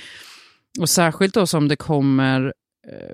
och 0.81 0.89
särskilt 0.89 1.35
då 1.35 1.47
som 1.47 1.69
det 1.69 1.77
kommer 1.77 2.53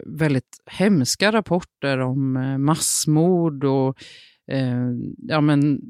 väldigt 0.06 0.62
hemska 0.66 1.32
rapporter 1.32 1.98
om 1.98 2.32
massmord 2.64 3.64
och 3.64 3.96
eh, 4.50 4.90
ja, 5.18 5.40
men, 5.40 5.80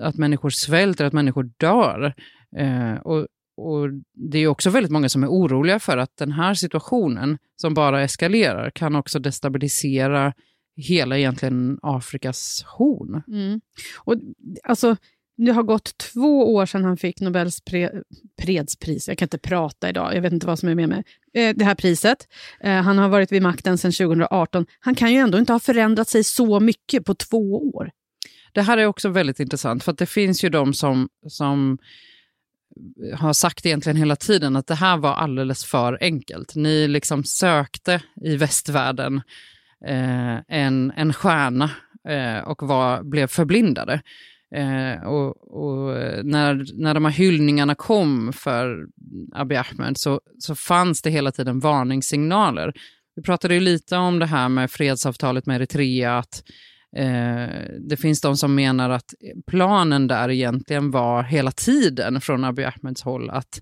att 0.00 0.16
människor 0.16 0.50
svälter, 0.50 1.04
att 1.04 1.12
människor 1.12 1.50
dör. 1.56 2.14
Eh, 2.56 2.94
och, 2.94 3.26
och 3.56 3.88
Det 4.14 4.38
är 4.38 4.46
också 4.46 4.70
väldigt 4.70 4.92
många 4.92 5.08
som 5.08 5.22
är 5.22 5.28
oroliga 5.28 5.78
för 5.78 5.96
att 5.98 6.16
den 6.16 6.32
här 6.32 6.54
situationen, 6.54 7.38
som 7.56 7.74
bara 7.74 8.02
eskalerar, 8.02 8.70
kan 8.70 8.96
också 8.96 9.18
destabilisera 9.18 10.32
hela 10.76 11.18
egentligen 11.18 11.78
Afrikas 11.82 12.64
horn. 12.66 13.22
Mm. 13.28 13.60
Och, 13.98 14.14
alltså, 14.62 14.96
det 15.46 15.52
har 15.52 15.62
gått 15.62 15.98
två 15.98 16.54
år 16.54 16.66
sedan 16.66 16.84
han 16.84 16.96
fick 16.96 17.20
Nobels 17.20 17.60
pre 17.60 17.90
fredspris. 18.42 19.08
Jag 19.08 19.18
kan 19.18 19.26
inte 19.26 19.38
prata 19.38 19.88
idag, 19.88 20.16
jag 20.16 20.22
vet 20.22 20.32
inte 20.32 20.46
vad 20.46 20.58
som 20.58 20.68
är 20.68 20.74
med 20.74 20.88
mig. 20.88 21.04
Eh, 21.34 21.56
det 21.56 21.64
här 21.64 21.74
priset. 21.74 22.28
Eh, 22.60 22.82
han 22.82 22.98
har 22.98 23.08
varit 23.08 23.32
vid 23.32 23.42
makten 23.42 23.78
sedan 23.78 23.92
2018. 23.92 24.66
Han 24.80 24.94
kan 24.94 25.12
ju 25.12 25.18
ändå 25.18 25.38
inte 25.38 25.52
ha 25.52 25.60
förändrat 25.60 26.08
sig 26.08 26.24
så 26.24 26.60
mycket 26.60 27.04
på 27.04 27.14
två 27.14 27.72
år. 27.74 27.90
Det 28.52 28.62
här 28.62 28.78
är 28.78 28.86
också 28.86 29.08
väldigt 29.08 29.40
intressant, 29.40 29.84
för 29.84 29.92
det 29.92 30.06
finns 30.06 30.44
ju 30.44 30.48
de 30.48 30.74
som, 30.74 31.08
som 31.28 31.78
har 33.14 33.32
sagt 33.32 33.66
egentligen 33.66 33.96
hela 33.96 34.16
tiden 34.16 34.56
att 34.56 34.66
det 34.66 34.74
här 34.74 34.96
var 34.96 35.14
alldeles 35.14 35.64
för 35.64 35.98
enkelt. 36.00 36.54
Ni 36.54 36.88
liksom 36.88 37.24
sökte 37.24 38.02
i 38.24 38.36
västvärlden 38.36 39.22
eh, 39.86 40.36
en, 40.48 40.92
en 40.96 41.12
stjärna 41.12 41.70
eh, 42.08 42.38
och 42.38 42.62
var, 42.62 43.02
blev 43.02 43.26
förblindade. 43.26 44.00
Eh, 44.54 45.02
och, 45.06 45.36
och, 45.62 45.98
eh, 45.98 46.24
när, 46.24 46.64
när 46.82 46.94
de 46.94 47.04
här 47.04 47.12
hyllningarna 47.12 47.74
kom 47.74 48.32
för 48.32 48.86
Abiy 49.32 49.58
Ahmed 49.58 49.98
så, 49.98 50.20
så 50.38 50.54
fanns 50.54 51.02
det 51.02 51.10
hela 51.10 51.32
tiden 51.32 51.60
varningssignaler. 51.60 52.72
Vi 53.16 53.22
pratade 53.22 53.54
ju 53.54 53.60
lite 53.60 53.96
om 53.96 54.18
det 54.18 54.26
här 54.26 54.48
med 54.48 54.70
fredsavtalet 54.70 55.46
med 55.46 55.56
Eritrea, 55.56 56.18
att 56.18 56.42
eh, 56.96 57.64
det 57.88 57.96
finns 57.96 58.20
de 58.20 58.36
som 58.36 58.54
menar 58.54 58.90
att 58.90 59.14
planen 59.46 60.06
där 60.06 60.30
egentligen 60.30 60.90
var 60.90 61.22
hela 61.22 61.52
tiden 61.52 62.20
från 62.20 62.44
Abiy 62.44 62.64
Ahmeds 62.64 63.02
håll 63.02 63.30
att 63.30 63.60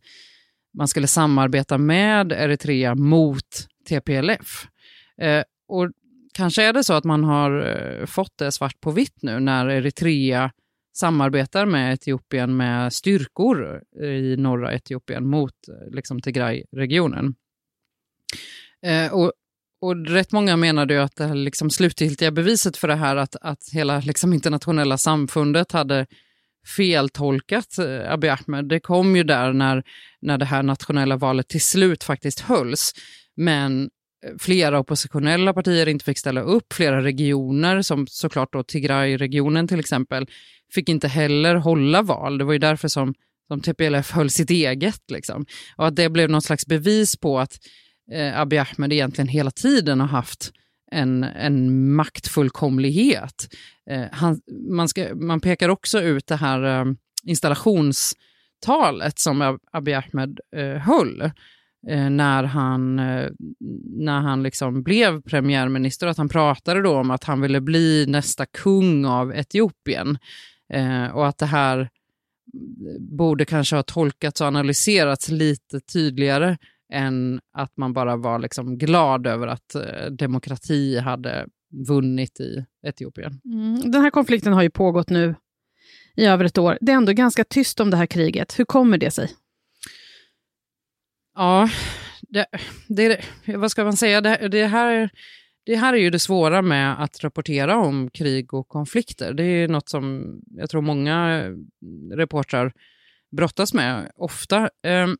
man 0.78 0.88
skulle 0.88 1.06
samarbeta 1.06 1.78
med 1.78 2.32
Eritrea 2.32 2.94
mot 2.94 3.68
TPLF. 3.88 4.66
Eh, 5.20 5.42
och 5.68 5.90
kanske 6.34 6.62
är 6.62 6.72
det 6.72 6.84
så 6.84 6.94
att 6.94 7.04
man 7.04 7.24
har 7.24 7.66
eh, 7.66 8.06
fått 8.06 8.38
det 8.38 8.52
svart 8.52 8.80
på 8.80 8.90
vitt 8.90 9.22
nu 9.22 9.40
när 9.40 9.68
Eritrea 9.68 10.50
samarbetar 10.98 11.66
med 11.66 11.92
Etiopien 11.92 12.56
med 12.56 12.92
styrkor 12.92 13.82
eh, 14.00 14.08
i 14.08 14.36
norra 14.36 14.74
Etiopien 14.74 15.26
mot 15.26 15.68
eh, 15.68 15.94
liksom, 15.94 16.20
Tigray-regionen. 16.20 17.34
Eh, 18.82 19.12
och, 19.12 19.32
och 19.80 20.06
rätt 20.06 20.32
många 20.32 20.56
menade 20.56 20.94
ju 20.94 21.00
att 21.00 21.16
det 21.16 21.34
liksom, 21.34 21.70
slutgiltiga 21.70 22.30
beviset 22.30 22.76
för 22.76 22.88
det 22.88 22.94
här, 22.94 23.16
att, 23.16 23.36
att 23.40 23.68
hela 23.72 24.00
liksom, 24.00 24.32
internationella 24.32 24.98
samfundet 24.98 25.72
hade 25.72 26.06
feltolkat 26.76 27.78
eh, 27.78 28.12
Abiy 28.12 28.30
Ahmed, 28.30 28.64
det 28.68 28.80
kom 28.80 29.16
ju 29.16 29.24
där 29.24 29.52
när, 29.52 29.82
när 30.20 30.38
det 30.38 30.44
här 30.44 30.62
nationella 30.62 31.16
valet 31.16 31.48
till 31.48 31.62
slut 31.62 32.04
faktiskt 32.04 32.40
hölls. 32.40 32.92
Men 33.36 33.90
Eh, 34.26 34.32
flera 34.38 34.78
oppositionella 34.78 35.54
partier 35.54 35.88
inte 35.88 36.04
fick 36.04 36.18
ställa 36.18 36.40
upp, 36.40 36.72
flera 36.72 37.02
regioner, 37.02 37.82
som 37.82 38.06
såklart 38.06 38.52
då 38.52 38.62
Tigray-regionen 38.62 39.68
till 39.68 39.80
exempel, 39.80 40.26
fick 40.72 40.88
inte 40.88 41.08
heller 41.08 41.54
hålla 41.54 42.02
val. 42.02 42.38
Det 42.38 42.44
var 42.44 42.52
ju 42.52 42.58
därför 42.58 42.88
som, 42.88 43.14
som 43.48 43.60
TPLF 43.60 44.10
höll 44.10 44.30
sitt 44.30 44.50
eget. 44.50 45.10
Liksom. 45.10 45.46
Och 45.76 45.86
att 45.86 45.96
det 45.96 46.08
blev 46.08 46.30
något 46.30 46.44
slags 46.44 46.66
bevis 46.66 47.16
på 47.16 47.38
att 47.38 47.58
eh, 48.12 48.40
Abiy 48.40 48.58
Ahmed 48.58 48.92
egentligen 48.92 49.28
hela 49.28 49.50
tiden 49.50 50.00
har 50.00 50.08
haft 50.08 50.52
en, 50.90 51.24
en 51.24 51.88
maktfullkomlighet. 51.94 53.54
Eh, 53.90 54.04
han, 54.12 54.40
man, 54.70 54.88
ska, 54.88 55.14
man 55.14 55.40
pekar 55.40 55.68
också 55.68 56.00
ut 56.00 56.26
det 56.26 56.36
här 56.36 56.80
eh, 56.80 56.92
installationstalet 57.24 59.18
som 59.18 59.58
Abiy 59.72 59.94
Ahmed 59.94 60.40
eh, 60.56 60.76
höll 60.76 61.20
eh, 61.20 61.30
Eh, 61.88 62.10
när 62.10 62.44
han, 62.44 62.98
eh, 62.98 63.30
när 63.84 64.20
han 64.20 64.42
liksom 64.42 64.82
blev 64.82 65.22
premiärminister. 65.22 66.06
Att 66.06 66.18
han 66.18 66.28
pratade 66.28 66.82
då 66.82 66.96
om 66.96 67.10
att 67.10 67.24
han 67.24 67.40
ville 67.40 67.60
bli 67.60 68.06
nästa 68.08 68.46
kung 68.46 69.04
av 69.04 69.34
Etiopien. 69.34 70.18
Eh, 70.72 71.06
och 71.06 71.26
att 71.26 71.38
det 71.38 71.46
här 71.46 71.88
borde 72.98 73.44
kanske 73.44 73.76
ha 73.76 73.82
tolkats 73.82 74.40
och 74.40 74.46
analyserats 74.46 75.28
lite 75.28 75.80
tydligare 75.80 76.56
än 76.92 77.40
att 77.52 77.76
man 77.76 77.92
bara 77.92 78.16
var 78.16 78.38
liksom 78.38 78.78
glad 78.78 79.26
över 79.26 79.46
att 79.46 79.76
demokrati 80.10 80.98
hade 80.98 81.46
vunnit 81.88 82.40
i 82.40 82.64
Etiopien. 82.86 83.40
Mm. 83.44 83.90
Den 83.90 84.02
här 84.02 84.10
konflikten 84.10 84.52
har 84.52 84.62
ju 84.62 84.70
pågått 84.70 85.10
nu 85.10 85.34
i 86.16 86.24
över 86.26 86.44
ett 86.44 86.58
år. 86.58 86.78
Det 86.80 86.92
är 86.92 86.96
ändå 86.96 87.12
ganska 87.12 87.44
tyst 87.44 87.80
om 87.80 87.90
det 87.90 87.96
här 87.96 88.06
kriget. 88.06 88.58
Hur 88.58 88.64
kommer 88.64 88.98
det 88.98 89.10
sig? 89.10 89.30
Ja, 91.38 91.68
det, 92.20 92.46
det, 92.88 93.20
vad 93.56 93.70
ska 93.70 93.84
man 93.84 93.96
säga? 93.96 94.20
Det, 94.20 94.48
det 94.48 94.66
här 94.66 95.10
det 95.66 95.76
här 95.76 95.94
är 95.94 95.98
ju 95.98 96.10
det 96.10 96.18
svåra 96.18 96.62
med 96.62 97.02
att 97.02 97.24
rapportera 97.24 97.76
om 97.76 98.10
krig 98.10 98.54
och 98.54 98.68
konflikter. 98.68 99.32
Det 99.32 99.44
är 99.44 99.68
något 99.68 99.88
som 99.88 100.36
jag 100.50 100.70
tror 100.70 100.82
många 100.82 101.44
reportrar 102.12 102.72
brottas 103.36 103.74
med 103.74 104.12
ofta. 104.14 104.70
Ehm, 104.82 105.16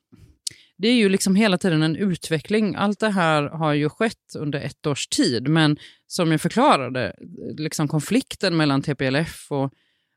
det 0.77 0.89
är 0.89 0.95
ju 0.95 1.09
liksom 1.09 1.37
hela 1.37 1.59
tiden 1.59 1.83
en 1.83 1.97
utveckling. 1.97 2.75
Allt 2.75 3.01
det 3.01 3.11
här 3.11 3.43
har 3.43 3.73
ju 3.73 3.89
skett 3.89 4.35
under 4.39 4.61
ett 4.61 4.87
års 4.87 5.07
tid, 5.07 5.49
men 5.49 5.79
som 6.07 6.31
jag 6.31 6.41
förklarade, 6.41 7.17
liksom 7.59 7.89
konflikten 7.89 8.57
mellan 8.57 8.83
TPLF 8.83 9.47
och, 9.51 9.73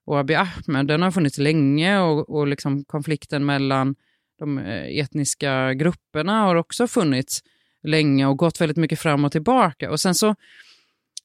och 0.06 0.20
Abiy 0.20 0.36
Ahmed, 0.36 0.88
den 0.88 1.02
har 1.02 1.12
funnits 1.12 1.38
länge 1.38 2.00
och, 2.00 2.30
och 2.30 2.48
liksom 2.48 2.84
konflikten 2.84 3.46
mellan 3.46 3.96
de 4.42 4.58
eh, 4.58 5.00
etniska 5.00 5.74
grupperna 5.74 6.42
har 6.42 6.56
också 6.56 6.88
funnits 6.88 7.44
länge 7.84 8.26
och 8.26 8.38
gått 8.38 8.62
väldigt 8.62 8.78
mycket 8.78 9.00
fram 9.00 9.26
och 9.26 9.32
tillbaka. 9.32 9.92
Och 9.92 10.00
sen 10.00 10.16
så 10.16 10.36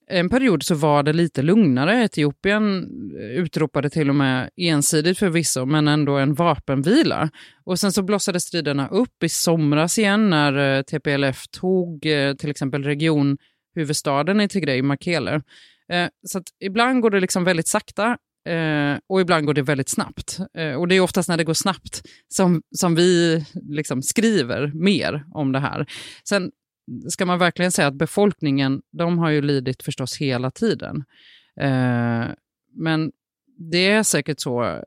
en 0.08 0.28
period 0.28 0.62
så 0.62 0.74
var 0.74 1.02
det 1.02 1.12
lite 1.12 1.42
lugnare. 1.42 2.04
Etiopien 2.04 2.90
eh, 3.18 3.26
utropade 3.26 3.90
till 3.90 4.08
och 4.08 4.14
med 4.14 4.50
ensidigt 4.56 5.18
förvisso, 5.18 5.64
men 5.64 5.88
ändå 5.88 6.16
en 6.16 6.34
vapenvila. 6.34 7.30
Och 7.64 7.78
sen 7.78 7.92
så 7.92 8.02
blossade 8.02 8.40
striderna 8.40 8.88
upp 8.88 9.22
i 9.22 9.28
somras 9.28 9.98
igen 9.98 10.30
när 10.30 10.76
eh, 10.76 10.82
TPLF 10.82 11.48
tog 11.48 12.00
till 12.38 12.50
exempel 12.50 12.84
regionhuvudstaden 12.84 14.40
i 14.40 14.48
Tigray, 14.48 14.82
Makele. 14.82 15.42
Så 16.26 16.42
ibland 16.60 17.02
går 17.02 17.10
det 17.10 17.20
liksom 17.20 17.44
väldigt 17.44 17.68
sakta 17.68 18.18
Eh, 18.46 18.98
och 19.06 19.20
ibland 19.20 19.46
går 19.46 19.54
det 19.54 19.62
väldigt 19.62 19.88
snabbt. 19.88 20.38
Eh, 20.54 20.72
och 20.72 20.88
det 20.88 20.94
är 20.94 21.00
oftast 21.00 21.28
när 21.28 21.36
det 21.36 21.44
går 21.44 21.54
snabbt 21.54 22.02
som, 22.28 22.62
som 22.70 22.94
vi 22.94 23.44
liksom 23.54 24.02
skriver 24.02 24.72
mer 24.74 25.24
om 25.32 25.52
det 25.52 25.60
här. 25.60 25.86
Sen 26.28 26.50
ska 27.08 27.26
man 27.26 27.38
verkligen 27.38 27.72
säga 27.72 27.88
att 27.88 27.94
befolkningen, 27.94 28.82
de 28.92 29.18
har 29.18 29.30
ju 29.30 29.42
lidit 29.42 29.82
förstås 29.82 30.16
hela 30.16 30.50
tiden. 30.50 31.04
Eh, 31.60 32.24
men 32.72 33.12
det 33.58 33.86
är 33.86 34.02
säkert 34.02 34.40
så 34.40 34.82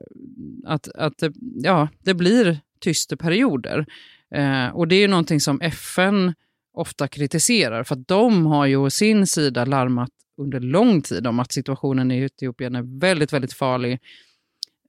att, 0.64 0.88
att 0.88 1.18
det, 1.18 1.32
ja, 1.62 1.88
det 1.98 2.14
blir 2.14 2.60
tysta 2.80 3.16
perioder. 3.16 3.86
Eh, 4.34 4.66
och 4.66 4.88
det 4.88 4.94
är 4.94 5.00
ju 5.00 5.08
någonting 5.08 5.40
som 5.40 5.60
FN 5.60 6.34
ofta 6.72 7.08
kritiserar, 7.08 7.84
för 7.84 7.94
att 7.94 8.08
de 8.08 8.46
har 8.46 8.66
ju 8.66 8.76
å 8.76 8.90
sin 8.90 9.26
sida 9.26 9.64
larmat 9.64 10.10
under 10.40 10.60
lång 10.60 11.02
tid 11.02 11.26
om 11.26 11.40
att 11.40 11.52
situationen 11.52 12.10
i 12.10 12.22
Etiopien 12.22 12.74
är 12.74 13.00
väldigt, 13.00 13.32
väldigt 13.32 13.52
farlig 13.52 14.00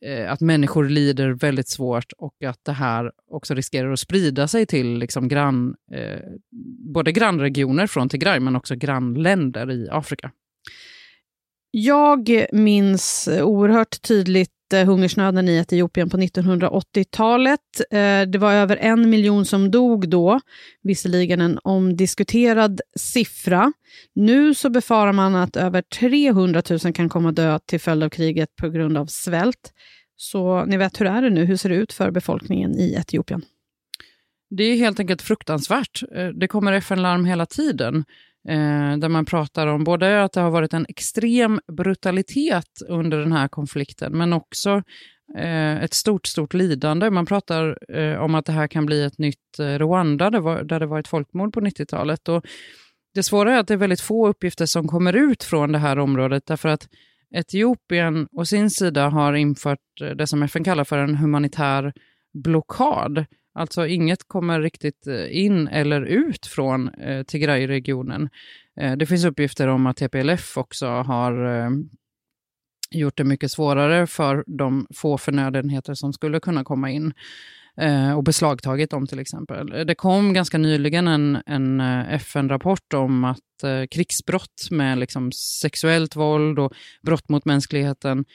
Eh, 0.06 0.32
att 0.32 0.42
människor 0.42 0.90
lider 0.90 1.30
väldigt 1.30 1.70
svårt 1.70 2.12
och 2.18 2.44
att 2.44 2.60
det 2.66 2.72
här 2.72 3.12
också 3.32 3.54
riskerar 3.54 3.92
att 3.92 4.00
sprida 4.00 4.48
sig 4.48 4.66
till 4.66 4.98
liksom 4.98 5.28
grann, 5.28 5.76
eh, 5.92 6.20
både 6.94 7.12
grannregioner 7.12 7.88
från 7.88 8.10
Tigray 8.10 8.40
men 8.40 8.56
också 8.56 8.76
grannländer 8.76 9.72
i 9.72 9.90
Afrika. 9.92 10.32
Jag 11.74 12.46
minns 12.52 13.30
oerhört 13.42 14.02
tydligt 14.02 14.74
eh, 14.74 14.86
hungersnöden 14.86 15.50
i 15.50 15.58
Etiopien 15.58 16.10
på 16.10 16.18
1980-talet. 16.18 17.60
Eh, 17.92 18.22
det 18.22 18.38
var 18.38 18.54
över 18.54 18.78
en 18.78 19.10
miljon 19.10 19.46
som 19.46 19.72
dog 19.72 20.10
då, 20.10 20.40
visserligen 20.84 21.42
en 21.42 21.60
omdiskuterad 21.64 22.82
siffra. 23.00 23.74
Nu 24.16 24.54
så 24.54 24.70
befarar 24.70 25.14
man 25.14 25.36
att 25.36 25.56
över 25.56 25.82
300 25.82 26.62
000 26.70 26.94
kan 26.94 27.10
komma 27.10 27.32
dö 27.32 27.60
till 27.60 27.80
följd 27.80 28.04
av 28.04 28.10
kriget 28.10 28.56
på 28.56 28.70
grund 28.70 28.98
av 28.98 29.06
svält. 29.06 29.74
Så 30.16 30.66
ni 30.66 30.78
vet, 30.78 31.02
hur 31.02 31.06
är 31.06 31.22
det 31.22 31.30
nu? 31.30 31.46
Hur 31.46 31.58
ser 31.58 31.70
det 31.70 31.76
ut 31.76 31.94
för 31.94 32.12
befolkningen 32.12 32.80
i 32.80 32.94
Etiopien? 32.94 33.42
Det 34.50 34.64
är 34.64 34.76
helt 34.76 35.00
enkelt 35.00 35.22
fruktansvärt. 35.22 36.04
Eh, 36.16 36.28
det 36.28 36.48
kommer 36.48 36.74
FN-larm 36.74 37.26
hela 37.26 37.46
tiden. 37.46 38.06
Eh, 38.50 38.98
där 38.98 39.10
man 39.10 39.26
pratar 39.26 39.68
om 39.68 39.84
både 39.84 40.24
att 40.24 40.34
det 40.34 40.42
har 40.42 40.52
varit 40.52 40.74
en 40.74 40.86
extrem 40.90 41.60
brutalitet 41.78 42.82
under 42.88 43.18
den 43.18 43.32
här 43.32 43.48
konflikten, 43.48 44.18
men 44.18 44.34
också 44.34 44.84
eh, 45.38 45.84
ett 45.84 45.94
stort, 45.94 46.28
stort 46.28 46.54
lidande. 46.54 47.10
Man 47.10 47.26
pratar 47.26 47.78
eh, 47.98 48.18
om 48.18 48.36
att 48.36 48.46
det 48.46 48.52
här 48.52 48.68
kan 48.68 48.86
bli 48.86 49.04
ett 49.04 49.18
nytt 49.18 49.60
eh, 49.60 49.66
Rwanda, 49.66 50.30
där, 50.30 50.40
var, 50.40 50.64
där 50.64 50.80
det 50.80 50.86
var 50.86 51.00
ett 51.00 51.08
folkmord 51.08 51.54
på 51.54 51.62
90-talet. 51.62 52.30
Och 52.30 52.46
det 53.14 53.24
svåra 53.24 53.54
är 53.54 53.60
att 53.60 53.68
det 53.68 53.74
är 53.74 53.78
väldigt 53.78 54.02
få 54.02 54.28
uppgifter 54.28 54.66
som 54.66 54.88
kommer 54.88 55.16
ut 55.16 55.44
från 55.44 55.72
det 55.72 55.80
här 55.80 56.00
området, 56.00 56.46
därför 56.46 56.70
att 56.70 56.88
Etiopien 57.36 58.28
å 58.32 58.46
sin 58.46 58.70
sida 58.70 59.10
har 59.10 59.34
infört 59.34 60.02
eh, 60.02 60.10
det 60.10 60.28
som 60.28 60.44
FN 60.44 60.64
kallar 60.64 60.84
för 60.84 60.98
en 60.98 61.16
humanitär 61.16 61.94
blockad 62.34 63.26
Alltså 63.54 63.88
inget 63.88 64.28
kommer 64.28 64.62
riktigt 64.62 65.08
eh, 65.08 65.38
in 65.38 65.68
eller 65.68 66.02
ut 66.02 66.46
från 66.46 66.90
eh, 66.90 67.24
Tigray-regionen. 67.24 68.30
Eh, 68.80 68.98
det 68.98 69.06
finns 69.06 69.26
uppgifter 69.26 69.68
om 69.68 69.88
att 69.88 69.98
TPLF 69.98 70.58
också 70.58 70.88
har 70.88 71.46
eh, 71.46 71.70
gjort 72.92 73.18
det 73.18 73.24
mycket 73.24 73.52
svårare 73.52 74.08
för 74.08 74.44
de 74.48 74.88
få 74.96 75.18
förnödenheter 75.18 75.94
som 75.94 76.14
skulle 76.14 76.40
kunna 76.40 76.64
komma 76.64 76.90
in 76.90 77.14
eh, 77.78 78.14
och 78.18 78.24
beslagtagit 78.24 78.92
dem 78.92 79.08
till 79.08 79.20
exempel. 79.20 79.88
Det 79.88 79.96
kom 79.96 80.34
ganska 80.34 80.58
nyligen 80.58 81.08
en, 81.08 81.38
en 81.46 81.82
eh, 81.82 82.14
FN-rapport 82.14 82.94
om 82.94 83.24
att 83.24 83.64
eh, 83.64 83.84
krigsbrott 83.92 84.68
med 84.72 84.98
liksom 84.98 85.32
sexuellt 85.32 86.16
våld 86.16 86.60
och 86.60 86.74
brott 87.02 87.30
mot 87.30 87.46
mänskligheten 87.46 88.26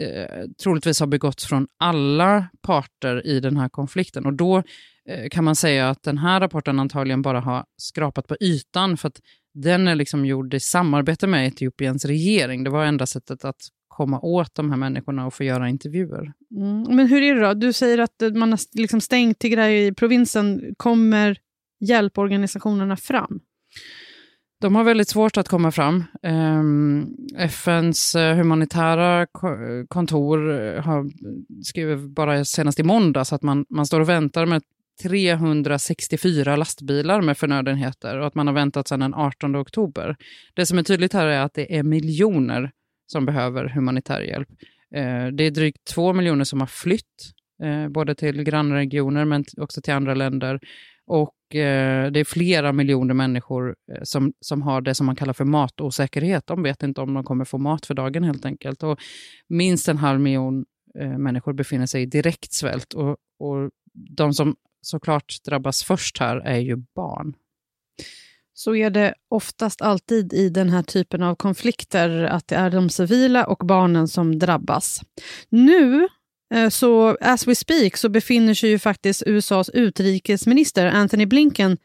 eh, 0.00 0.44
troligtvis 0.62 1.00
har 1.00 1.06
begåtts 1.06 1.46
från 1.46 1.66
alla 1.78 2.46
parter 2.62 3.26
i 3.26 3.40
den 3.40 3.56
här 3.56 3.68
konflikten. 3.68 4.26
Och 4.26 4.32
då 4.32 4.62
eh, 5.08 5.28
kan 5.30 5.44
man 5.44 5.56
säga 5.56 5.88
att 5.90 6.02
den 6.02 6.18
här 6.18 6.40
rapporten 6.40 6.80
antagligen 6.80 7.22
bara 7.22 7.40
har 7.40 7.64
skrapat 7.76 8.26
på 8.26 8.36
ytan 8.40 8.96
för 8.96 9.08
att 9.08 9.20
den 9.54 9.88
är 9.88 9.94
liksom 9.94 10.26
gjord 10.26 10.54
i 10.54 10.60
samarbete 10.60 11.26
med 11.26 11.46
Etiopiens 11.46 12.04
regering. 12.04 12.64
Det 12.64 12.70
var 12.70 12.84
enda 12.84 13.06
sättet 13.06 13.44
att 13.44 13.68
komma 13.88 14.20
åt 14.20 14.54
de 14.54 14.70
här 14.70 14.76
människorna 14.76 15.26
och 15.26 15.34
få 15.34 15.44
göra 15.44 15.68
intervjuer. 15.68 16.32
Mm. 16.56 16.96
Men 16.96 17.06
hur 17.06 17.22
är 17.22 17.34
det 17.34 17.40
då? 17.40 17.54
Du 17.54 17.72
säger 17.72 17.98
att 17.98 18.22
man 18.34 18.50
har 18.50 18.60
liksom 18.78 19.00
stängt 19.00 19.38
Tigray 19.38 19.86
i 19.86 19.94
provinsen. 19.94 20.74
Kommer 20.76 21.38
hjälporganisationerna 21.80 22.96
fram? 22.96 23.40
De 24.64 24.74
har 24.74 24.84
väldigt 24.84 25.08
svårt 25.08 25.36
att 25.36 25.48
komma 25.48 25.70
fram. 25.70 26.04
Ehm, 26.22 27.06
FNs 27.38 28.14
eh, 28.14 28.36
humanitära 28.36 29.26
kontor 29.88 30.60
eh, 30.60 30.82
har 30.82 31.10
skrivit 31.64 32.10
bara 32.10 32.44
senast 32.44 32.80
i 32.80 32.82
måndags 32.82 33.32
att 33.32 33.42
man, 33.42 33.66
man 33.68 33.86
står 33.86 34.00
och 34.00 34.08
väntar 34.08 34.46
med 34.46 34.62
364 35.02 36.56
lastbilar 36.56 37.20
med 37.20 37.38
förnödenheter 37.38 38.18
och 38.18 38.26
att 38.26 38.34
man 38.34 38.46
har 38.46 38.54
väntat 38.54 38.88
sedan 38.88 39.00
den 39.00 39.14
18 39.14 39.56
oktober. 39.56 40.16
Det 40.54 40.66
som 40.66 40.78
är 40.78 40.82
tydligt 40.82 41.12
här 41.12 41.26
är 41.26 41.40
att 41.40 41.54
det 41.54 41.76
är 41.78 41.82
miljoner 41.82 42.70
som 43.06 43.26
behöver 43.26 43.68
humanitär 43.68 44.20
hjälp. 44.20 44.48
Eh, 44.94 45.26
det 45.26 45.44
är 45.44 45.50
drygt 45.50 45.84
två 45.84 46.12
miljoner 46.12 46.44
som 46.44 46.60
har 46.60 46.66
flytt, 46.66 47.32
både 47.90 48.14
till 48.14 48.42
grannregioner 48.42 49.24
men 49.24 49.44
också 49.56 49.80
till 49.80 49.92
andra 49.92 50.14
länder. 50.14 50.60
Och 51.06 51.54
eh, 51.54 52.10
det 52.10 52.20
är 52.20 52.24
flera 52.24 52.72
miljoner 52.72 53.14
människor 53.14 53.76
eh, 53.92 54.02
som, 54.02 54.32
som 54.40 54.62
har 54.62 54.80
det 54.80 54.94
som 54.94 55.06
man 55.06 55.16
kallar 55.16 55.32
för 55.32 55.44
matosäkerhet. 55.44 56.46
De 56.46 56.62
vet 56.62 56.82
inte 56.82 57.00
om 57.00 57.14
de 57.14 57.24
kommer 57.24 57.44
få 57.44 57.58
mat 57.58 57.86
för 57.86 57.94
dagen 57.94 58.24
helt 58.24 58.44
enkelt. 58.44 58.82
Och 58.82 59.00
minst 59.48 59.88
en 59.88 59.98
halv 59.98 60.20
miljon 60.20 60.64
eh, 60.98 61.18
människor 61.18 61.52
befinner 61.52 61.86
sig 61.86 62.02
i 62.02 62.06
direkt 62.06 62.52
svält. 62.52 62.92
Och, 62.92 63.16
och 63.38 63.70
de 64.16 64.34
som 64.34 64.56
såklart 64.82 65.44
drabbas 65.44 65.82
först 65.82 66.18
här 66.18 66.36
är 66.36 66.58
ju 66.58 66.76
barn 66.76 67.34
så 68.54 68.74
är 68.74 68.90
det 68.90 69.14
oftast 69.28 69.82
alltid 69.82 70.32
i 70.32 70.48
den 70.48 70.68
här 70.68 70.82
typen 70.82 71.22
av 71.22 71.34
konflikter 71.34 72.24
att 72.24 72.48
det 72.48 72.56
är 72.56 72.70
de 72.70 72.90
civila 72.90 73.44
och 73.46 73.66
barnen 73.66 74.08
som 74.08 74.38
drabbas. 74.38 75.00
Nu, 75.48 76.08
så 76.70 77.16
as 77.20 77.48
we 77.48 77.54
speak, 77.54 77.96
så 77.96 78.08
befinner 78.08 78.54
sig 78.54 78.70
ju 78.70 78.78
faktiskt 78.78 79.22
USAs 79.26 79.68
utrikesminister 79.68 80.86
Anthony 80.86 81.26
Blinken 81.26 81.76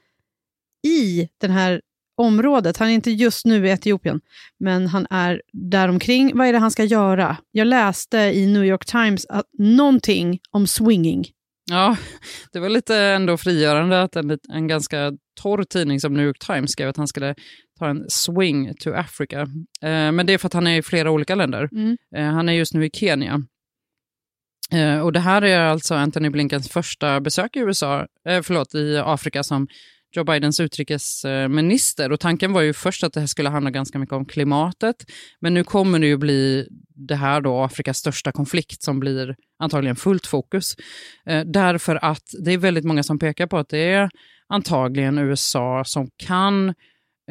i 0.87 1.29
det 1.41 1.47
här 1.47 1.81
området. 2.17 2.77
Han 2.77 2.89
är 2.89 2.93
inte 2.93 3.11
just 3.11 3.45
nu 3.45 3.67
i 3.67 3.71
Etiopien, 3.71 4.21
men 4.59 4.87
han 4.87 5.07
är 5.09 5.41
däromkring. 5.53 6.37
Vad 6.37 6.47
är 6.47 6.53
det 6.53 6.59
han 6.59 6.71
ska 6.71 6.83
göra? 6.83 7.37
Jag 7.51 7.67
läste 7.67 8.17
i 8.17 8.47
New 8.47 8.65
York 8.65 8.85
Times 8.85 9.25
att 9.25 9.45
någonting 9.57 10.39
om 10.51 10.67
swinging. 10.67 11.25
Ja, 11.71 11.97
det 12.51 12.59
var 12.59 12.69
lite 12.69 12.95
ändå 12.97 13.37
frigörande 13.37 14.01
att 14.01 14.15
en, 14.15 14.37
en 14.53 14.67
ganska 14.67 15.13
torr 15.41 15.63
tidning 15.63 15.99
som 15.99 16.13
New 16.13 16.25
York 16.25 16.39
Times 16.39 16.71
skrev 16.71 16.89
att 16.89 16.97
han 16.97 17.07
skulle 17.07 17.35
ta 17.79 17.87
en 17.87 18.05
swing 18.09 18.75
to 18.75 18.93
Africa. 18.93 19.39
Eh, 19.81 20.11
men 20.11 20.25
det 20.25 20.33
är 20.33 20.37
för 20.37 20.47
att 20.47 20.53
han 20.53 20.67
är 20.67 20.77
i 20.77 20.81
flera 20.81 21.11
olika 21.11 21.35
länder. 21.35 21.69
Mm. 21.71 21.97
Eh, 22.15 22.23
han 22.23 22.49
är 22.49 22.53
just 22.53 22.73
nu 22.73 22.85
i 22.85 22.89
Kenya. 22.93 23.41
Eh, 24.73 24.99
och 24.99 25.13
det 25.13 25.19
här 25.19 25.41
är 25.41 25.59
alltså 25.59 25.95
Anthony 25.95 26.29
Blinkens 26.29 26.69
första 26.69 27.19
besök 27.19 27.55
i 27.55 27.59
USA, 27.59 28.07
eh, 28.25 28.41
förlåt, 28.41 28.75
i 28.75 28.97
Afrika 28.97 29.43
som 29.43 29.67
Joe 30.11 30.23
Bidens 30.23 30.59
utrikesminister. 30.59 32.11
Och 32.11 32.19
tanken 32.19 32.53
var 32.53 32.61
ju 32.61 32.73
först 32.73 33.03
att 33.03 33.13
det 33.13 33.19
här 33.19 33.27
skulle 33.27 33.49
handla 33.49 33.71
ganska 33.71 33.99
mycket 33.99 34.13
om 34.13 34.25
klimatet, 34.25 34.95
men 35.39 35.53
nu 35.53 35.63
kommer 35.63 35.99
det 35.99 36.07
ju 36.07 36.17
bli 36.17 36.67
det 36.95 37.15
här 37.15 37.41
då 37.41 37.61
Afrikas 37.61 37.97
största 37.97 38.31
konflikt 38.31 38.83
som 38.83 38.99
blir 38.99 39.35
antagligen 39.59 39.95
fullt 39.95 40.27
fokus. 40.27 40.75
Eh, 41.25 41.43
därför 41.45 42.05
att 42.05 42.23
det 42.45 42.53
är 42.53 42.57
väldigt 42.57 42.85
många 42.85 43.03
som 43.03 43.19
pekar 43.19 43.47
på 43.47 43.57
att 43.57 43.69
det 43.69 43.91
är 43.91 44.09
antagligen 44.47 45.17
USA 45.17 45.83
som 45.85 46.09
kan 46.17 46.73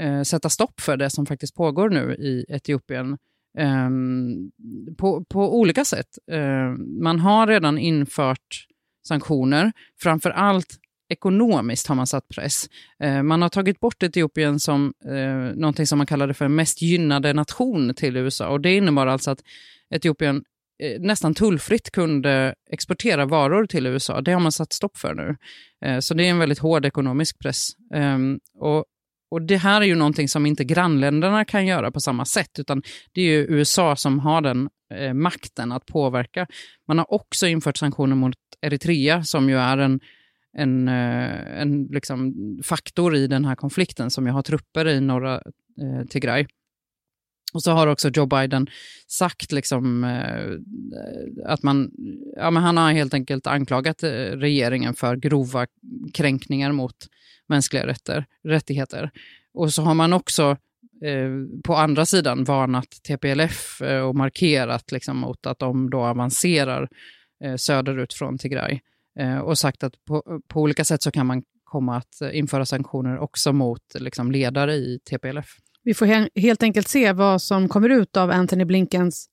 eh, 0.00 0.22
sätta 0.22 0.48
stopp 0.48 0.80
för 0.80 0.96
det 0.96 1.10
som 1.10 1.26
faktiskt 1.26 1.54
pågår 1.54 1.90
nu 1.90 2.14
i 2.14 2.44
Etiopien 2.48 3.18
Ehm, 3.58 4.50
på, 4.98 5.24
på 5.24 5.58
olika 5.58 5.84
sätt. 5.84 6.18
Eh, 6.30 6.70
man 7.02 7.20
har 7.20 7.46
redan 7.46 7.78
infört 7.78 8.66
sanktioner, 9.08 9.72
framför 10.02 10.30
allt 10.30 10.78
ekonomiskt 11.08 11.86
har 11.86 11.94
man 11.94 12.06
satt 12.06 12.28
press. 12.28 12.68
Eh, 13.02 13.22
man 13.22 13.42
har 13.42 13.48
tagit 13.48 13.80
bort 13.80 14.02
Etiopien 14.02 14.60
som 14.60 14.94
eh, 15.04 15.56
någonting 15.56 15.86
som 15.86 15.98
man 15.98 16.06
kallade 16.06 16.34
för 16.34 16.48
mest 16.48 16.82
gynnade 16.82 17.32
nation 17.32 17.94
till 17.94 18.16
USA. 18.16 18.48
Och 18.48 18.60
Det 18.60 18.76
innebar 18.76 19.06
alltså 19.06 19.30
att 19.30 19.42
Etiopien 19.90 20.44
eh, 20.82 21.00
nästan 21.00 21.34
tullfritt 21.34 21.90
kunde 21.90 22.54
exportera 22.70 23.26
varor 23.26 23.66
till 23.66 23.86
USA. 23.86 24.20
Det 24.20 24.32
har 24.32 24.40
man 24.40 24.52
satt 24.52 24.72
stopp 24.72 24.96
för 24.96 25.14
nu. 25.14 25.36
Eh, 25.84 25.98
så 25.98 26.14
det 26.14 26.26
är 26.26 26.30
en 26.30 26.38
väldigt 26.38 26.58
hård 26.58 26.84
ekonomisk 26.84 27.38
press. 27.38 27.70
Ehm, 27.94 28.40
och, 28.58 28.84
och 29.30 29.42
Det 29.42 29.56
här 29.56 29.80
är 29.80 29.84
ju 29.84 29.94
någonting 29.94 30.28
som 30.28 30.46
inte 30.46 30.64
grannländerna 30.64 31.44
kan 31.44 31.66
göra 31.66 31.90
på 31.90 32.00
samma 32.00 32.24
sätt, 32.24 32.58
utan 32.58 32.82
det 33.12 33.20
är 33.20 33.24
ju 33.24 33.46
USA 33.48 33.96
som 33.96 34.18
har 34.18 34.40
den 34.40 34.68
eh, 34.94 35.14
makten 35.14 35.72
att 35.72 35.86
påverka. 35.86 36.46
Man 36.88 36.98
har 36.98 37.12
också 37.12 37.46
infört 37.46 37.76
sanktioner 37.76 38.16
mot 38.16 38.36
Eritrea, 38.60 39.24
som 39.24 39.48
ju 39.48 39.56
är 39.56 39.78
en 39.78 40.00
en, 40.52 40.88
eh, 40.88 41.60
en 41.60 41.84
liksom 41.84 42.34
faktor 42.62 43.16
i 43.16 43.26
den 43.26 43.44
här 43.44 43.54
konflikten 43.54 44.10
som 44.10 44.26
ju 44.26 44.32
har 44.32 44.42
trupper 44.42 44.88
i 44.88 45.00
norra 45.00 45.34
eh, 45.80 46.06
Tigray. 46.08 46.46
Och 47.52 47.62
så 47.62 47.70
har 47.72 47.86
också 47.86 48.08
Joe 48.08 48.26
Biden 48.26 48.66
sagt 49.06 49.52
liksom, 49.52 50.04
eh, 50.04 51.52
att 51.52 51.62
man, 51.62 51.90
ja, 52.36 52.50
men 52.50 52.62
han 52.62 52.76
har 52.76 52.92
helt 52.92 53.14
enkelt 53.14 53.46
anklagat 53.46 54.02
eh, 54.02 54.10
regeringen 54.36 54.94
för 54.94 55.16
grova 55.16 55.66
kränkningar 56.14 56.72
mot 56.72 56.96
mänskliga 57.48 57.86
rätter, 57.86 58.26
rättigheter. 58.44 59.10
Och 59.54 59.72
så 59.72 59.82
har 59.82 59.94
man 59.94 60.12
också 60.12 60.56
eh, 61.04 61.60
på 61.64 61.76
andra 61.76 62.06
sidan 62.06 62.44
varnat 62.44 62.90
TPLF 63.08 63.82
eh, 63.82 64.00
och 64.00 64.14
markerat 64.14 64.92
liksom, 64.92 65.16
mot 65.16 65.46
att 65.46 65.58
de 65.58 65.90
då 65.90 66.00
avancerar 66.00 66.88
söderut 67.56 68.12
från 68.12 68.38
Tigray. 68.38 68.80
Eh, 69.18 69.38
och 69.38 69.58
sagt 69.58 69.84
att 69.84 70.04
på, 70.04 70.40
på, 70.48 70.60
olika 70.60 70.84
sätt 70.84 71.02
så 71.02 71.10
kan 71.10 71.26
man 71.26 71.42
komma 71.64 71.96
att 71.96 72.20
eh, 72.20 72.38
införa 72.38 72.66
sanktioner 72.66 73.18
också 73.18 73.52
mot 73.52 73.82
liksom, 73.94 74.32
ledare 74.32 74.74
i 74.74 74.98
TPLF. 75.10 75.56
Vi 75.82 75.94
får 75.94 76.06
he 76.06 76.28
helt 76.34 76.62
enkelt 76.62 76.88
se 76.88 77.12
vad 77.12 77.42
som 77.42 77.68
kommer 77.68 77.88
ut 77.88 78.16
av 78.16 78.30
Anthony 78.30 78.64
Blinkens 78.64 79.28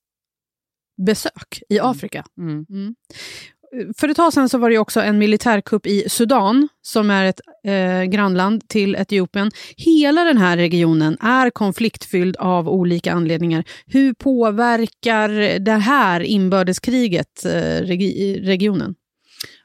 besök 1.08 1.62
i 1.70 1.78
mm. 1.78 1.92
Afrika. 1.92 2.26
Mm. 2.38 2.66
Mm. 2.70 2.96
För 3.98 4.10
ett 4.10 4.18
tag 4.18 4.34
sedan 4.34 4.50
så 4.50 4.58
var 4.58 4.70
det 4.70 4.78
också 4.78 5.02
en 5.02 5.18
militärkupp 5.18 5.88
i 5.88 6.10
Sudan, 6.10 6.68
som 6.82 7.10
är 7.10 7.26
ett 7.26 7.42
eh, 7.68 8.04
grannland 8.04 8.68
till 8.68 8.96
Etiopien. 8.96 9.52
Hela 9.78 10.24
den 10.24 10.38
här 10.38 10.58
regionen 10.58 11.18
är 11.22 11.50
konfliktfylld 11.50 12.38
av 12.38 12.70
olika 12.70 13.14
anledningar. 13.14 13.64
Hur 13.86 14.14
påverkar 14.14 15.60
det 15.60 15.72
här 15.72 16.20
inbördeskriget 16.22 17.46
eh, 17.46 17.52
regi 17.82 18.42
regionen? 18.44 18.96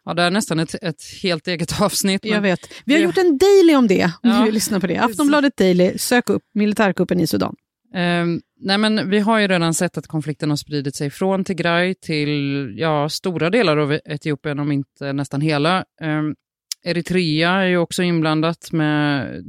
Ja, 0.04 0.14
det 0.14 0.22
är 0.22 0.30
nästan 0.30 0.58
ett, 0.58 0.74
ett 0.82 1.02
helt 1.22 1.48
eget 1.48 1.80
avsnitt. 1.82 2.24
Jag 2.24 2.40
vet. 2.40 2.60
Vi 2.84 2.94
har 2.94 3.00
gjort 3.00 3.18
en 3.18 3.38
daily 3.38 3.74
om 3.74 3.86
det, 3.86 4.04
om 4.04 4.10
ja, 4.30 4.38
du 4.38 4.44
vill 4.44 4.54
lyssna 4.54 4.80
på 4.80 4.86
det. 4.86 4.96
Aftonbladet 4.96 5.56
Daily, 5.56 5.98
sök 5.98 6.30
upp 6.30 6.42
militärkuppen 6.54 7.20
i 7.20 7.26
Sudan. 7.26 7.54
Um, 7.94 8.42
nej 8.60 8.78
men 8.78 9.10
vi 9.10 9.18
har 9.18 9.38
ju 9.38 9.48
redan 9.48 9.74
sett 9.74 9.98
att 9.98 10.06
konflikten 10.06 10.50
har 10.50 10.56
spridit 10.56 10.96
sig 10.96 11.10
från 11.10 11.44
Tigray 11.44 11.94
till 11.94 12.74
ja, 12.78 13.08
stora 13.08 13.50
delar 13.50 13.76
av 13.76 13.98
Etiopien, 14.04 14.58
om 14.58 14.72
inte 14.72 15.12
nästan 15.12 15.40
hela. 15.40 15.84
Um, 16.02 16.34
Eritrea 16.82 17.50
är 17.50 17.66
ju 17.66 17.76
också 17.76 18.02
inblandat 18.02 18.72
med 18.72 19.44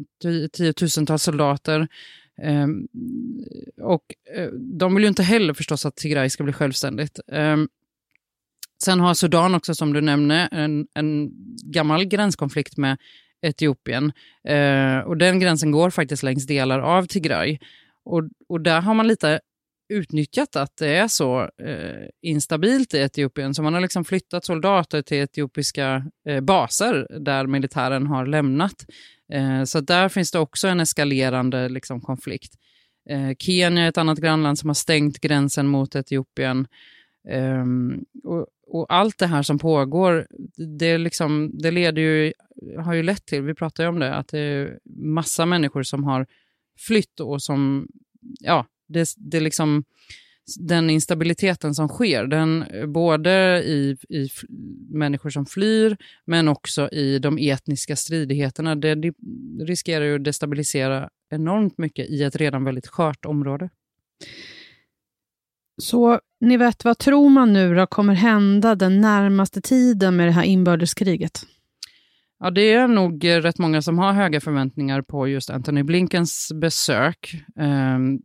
tiotusentals 0.53 1.23
soldater. 1.23 1.87
Um, 2.43 2.87
och 3.81 4.03
eh, 4.35 4.49
de 4.53 4.95
vill 4.95 5.03
ju 5.03 5.07
inte 5.07 5.23
heller 5.23 5.53
förstås 5.53 5.85
att 5.85 5.95
Tigray 5.95 6.29
ska 6.29 6.43
bli 6.43 6.53
självständigt. 6.53 7.19
Sen 8.83 8.99
har 8.99 9.13
Sudan 9.13 9.55
också, 9.55 9.75
som 9.75 9.93
du 9.93 10.01
nämnde, 10.01 10.35
en, 10.51 10.87
en 10.93 11.31
gammal 11.71 12.05
gränskonflikt 12.05 12.77
med 12.77 12.97
Etiopien. 13.41 14.11
Eh, 14.47 14.97
och 14.97 15.17
den 15.17 15.39
gränsen 15.39 15.71
går 15.71 15.89
faktiskt 15.89 16.23
längs 16.23 16.47
delar 16.47 16.79
av 16.79 17.05
Tigray. 17.05 17.57
Och, 18.05 18.23
och 18.49 18.61
där 18.61 18.81
har 18.81 18.93
man 18.93 19.07
lite 19.07 19.39
utnyttjat 19.93 20.55
att 20.55 20.77
det 20.77 20.95
är 20.95 21.07
så 21.07 21.41
eh, 21.41 22.07
instabilt 22.21 22.93
i 22.93 22.97
Etiopien, 22.97 23.53
så 23.53 23.63
man 23.63 23.73
har 23.73 23.81
liksom 23.81 24.05
flyttat 24.05 24.45
soldater 24.45 25.01
till 25.01 25.17
etiopiska 25.17 26.05
eh, 26.27 26.41
baser 26.41 27.19
där 27.19 27.47
militären 27.47 28.07
har 28.07 28.25
lämnat. 28.25 28.85
Eh, 29.33 29.63
så 29.63 29.81
där 29.81 30.09
finns 30.09 30.31
det 30.31 30.39
också 30.39 30.67
en 30.67 30.79
eskalerande 30.79 31.69
liksom, 31.69 32.01
konflikt. 32.01 32.53
Eh, 33.09 33.31
Kenya 33.39 33.83
är 33.83 33.89
ett 33.89 33.97
annat 33.97 34.19
grannland 34.19 34.59
som 34.59 34.69
har 34.69 34.73
stängt 34.73 35.19
gränsen 35.19 35.67
mot 35.67 35.95
Etiopien. 35.95 36.67
Ehm, 37.29 38.05
och, 38.23 38.47
och, 38.67 38.85
allt 38.89 39.17
det 39.17 39.27
här 39.27 39.43
som 39.43 39.59
pågår, 39.59 40.27
det, 40.79 40.97
liksom, 40.97 41.51
det 41.53 41.71
leder 41.71 42.01
ju, 42.01 42.33
har 42.79 42.93
ju 42.93 43.03
lett 43.03 43.25
till, 43.25 43.41
vi 43.41 43.53
pratade 43.53 43.85
ju 43.85 43.89
om 43.89 43.99
det, 43.99 44.15
att 44.15 44.27
det 44.27 44.39
är 44.39 44.79
massa 44.95 45.45
människor 45.45 45.83
som 45.83 46.03
har 46.03 46.27
flytt 46.79 47.19
och 47.19 47.41
som, 47.41 47.87
ja, 48.39 48.65
det, 48.87 49.09
det 49.17 49.39
liksom, 49.39 49.83
den 50.59 50.89
instabiliteten 50.89 51.75
som 51.75 51.87
sker, 51.87 52.27
den, 52.27 52.63
eh, 52.63 52.85
både 52.85 53.63
i, 53.65 53.97
i 54.09 54.29
människor 54.89 55.29
som 55.29 55.45
flyr, 55.45 55.97
men 56.25 56.47
också 56.47 56.89
i 56.89 57.19
de 57.19 57.37
etniska 57.37 57.95
stridigheterna, 57.95 58.75
det, 58.75 58.95
det 58.95 59.13
riskerar 59.65 60.05
ju 60.05 60.15
att 60.15 60.23
destabilisera 60.23 61.09
enormt 61.29 61.77
mycket 61.77 62.09
i 62.09 62.23
ett 62.23 62.35
redan 62.35 62.63
väldigt 62.63 62.87
skört 62.87 63.25
område. 63.25 63.69
Så 65.81 66.19
ni 66.39 66.57
vet, 66.57 66.85
vad 66.85 66.97
tror 66.97 67.29
man 67.29 67.53
nu 67.53 67.75
då 67.75 67.87
kommer 67.87 68.13
hända 68.13 68.75
den 68.75 69.01
närmaste 69.01 69.61
tiden 69.61 70.15
med 70.15 70.27
det 70.27 70.31
här 70.31 70.43
inbördeskriget? 70.43 71.45
Ja, 72.43 72.51
det 72.51 72.71
är 72.71 72.87
nog 72.87 73.25
rätt 73.25 73.59
många 73.59 73.81
som 73.81 73.99
har 73.99 74.13
höga 74.13 74.41
förväntningar 74.41 75.01
på 75.01 75.27
just 75.27 75.49
Anthony 75.49 75.83
Blinkens 75.83 76.51
besök. 76.61 77.43
Um, 77.55 78.21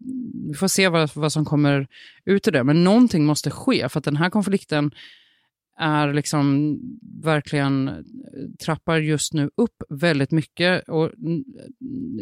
vi 0.49 0.55
får 0.55 0.69
se 0.69 0.89
vad, 0.89 1.11
vad 1.15 1.33
som 1.33 1.45
kommer 1.45 1.87
ut 2.25 2.49
ur 2.49 2.53
det, 2.53 2.65
men 2.65 2.85
någonting 2.85 3.27
måste 3.27 3.51
ske 3.51 3.89
för 3.89 3.99
att 3.99 4.05
den 4.05 4.17
här 4.17 4.31
konflikten 4.31 4.91
är 5.79 6.13
liksom 6.13 6.79
verkligen 7.23 7.89
eh, 7.89 7.95
trappar 8.65 8.99
just 8.99 9.33
nu 9.33 9.51
upp 9.57 9.83
väldigt 9.89 10.31
mycket 10.31 10.89
och 10.89 11.11
mm, 11.19 11.45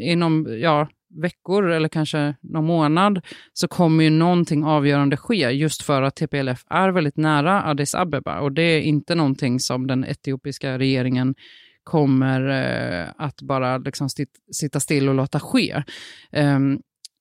inom 0.00 0.58
ja, 0.60 0.88
veckor 1.22 1.70
eller 1.70 1.88
kanske 1.88 2.34
någon 2.40 2.66
månad 2.66 3.20
så 3.52 3.68
kommer 3.68 4.04
ju 4.04 4.10
någonting 4.10 4.64
avgörande 4.64 5.16
ske 5.16 5.50
just 5.50 5.82
för 5.82 6.02
att 6.02 6.16
TPLF 6.16 6.64
är 6.70 6.88
väldigt 6.88 7.16
nära 7.16 7.64
Addis 7.64 7.94
Abeba 7.94 8.40
och 8.40 8.52
det 8.52 8.62
är 8.62 8.80
inte 8.80 9.14
någonting 9.14 9.60
som 9.60 9.86
den 9.86 10.04
etiopiska 10.04 10.78
regeringen 10.78 11.34
kommer 11.84 12.48
eh, 12.48 13.08
att 13.16 13.42
bara 13.42 13.78
liksom 13.78 14.08
sitta 14.52 14.80
still 14.80 15.08
och 15.08 15.14
låta 15.14 15.40
ske. 15.40 15.82
Um, 16.32 16.80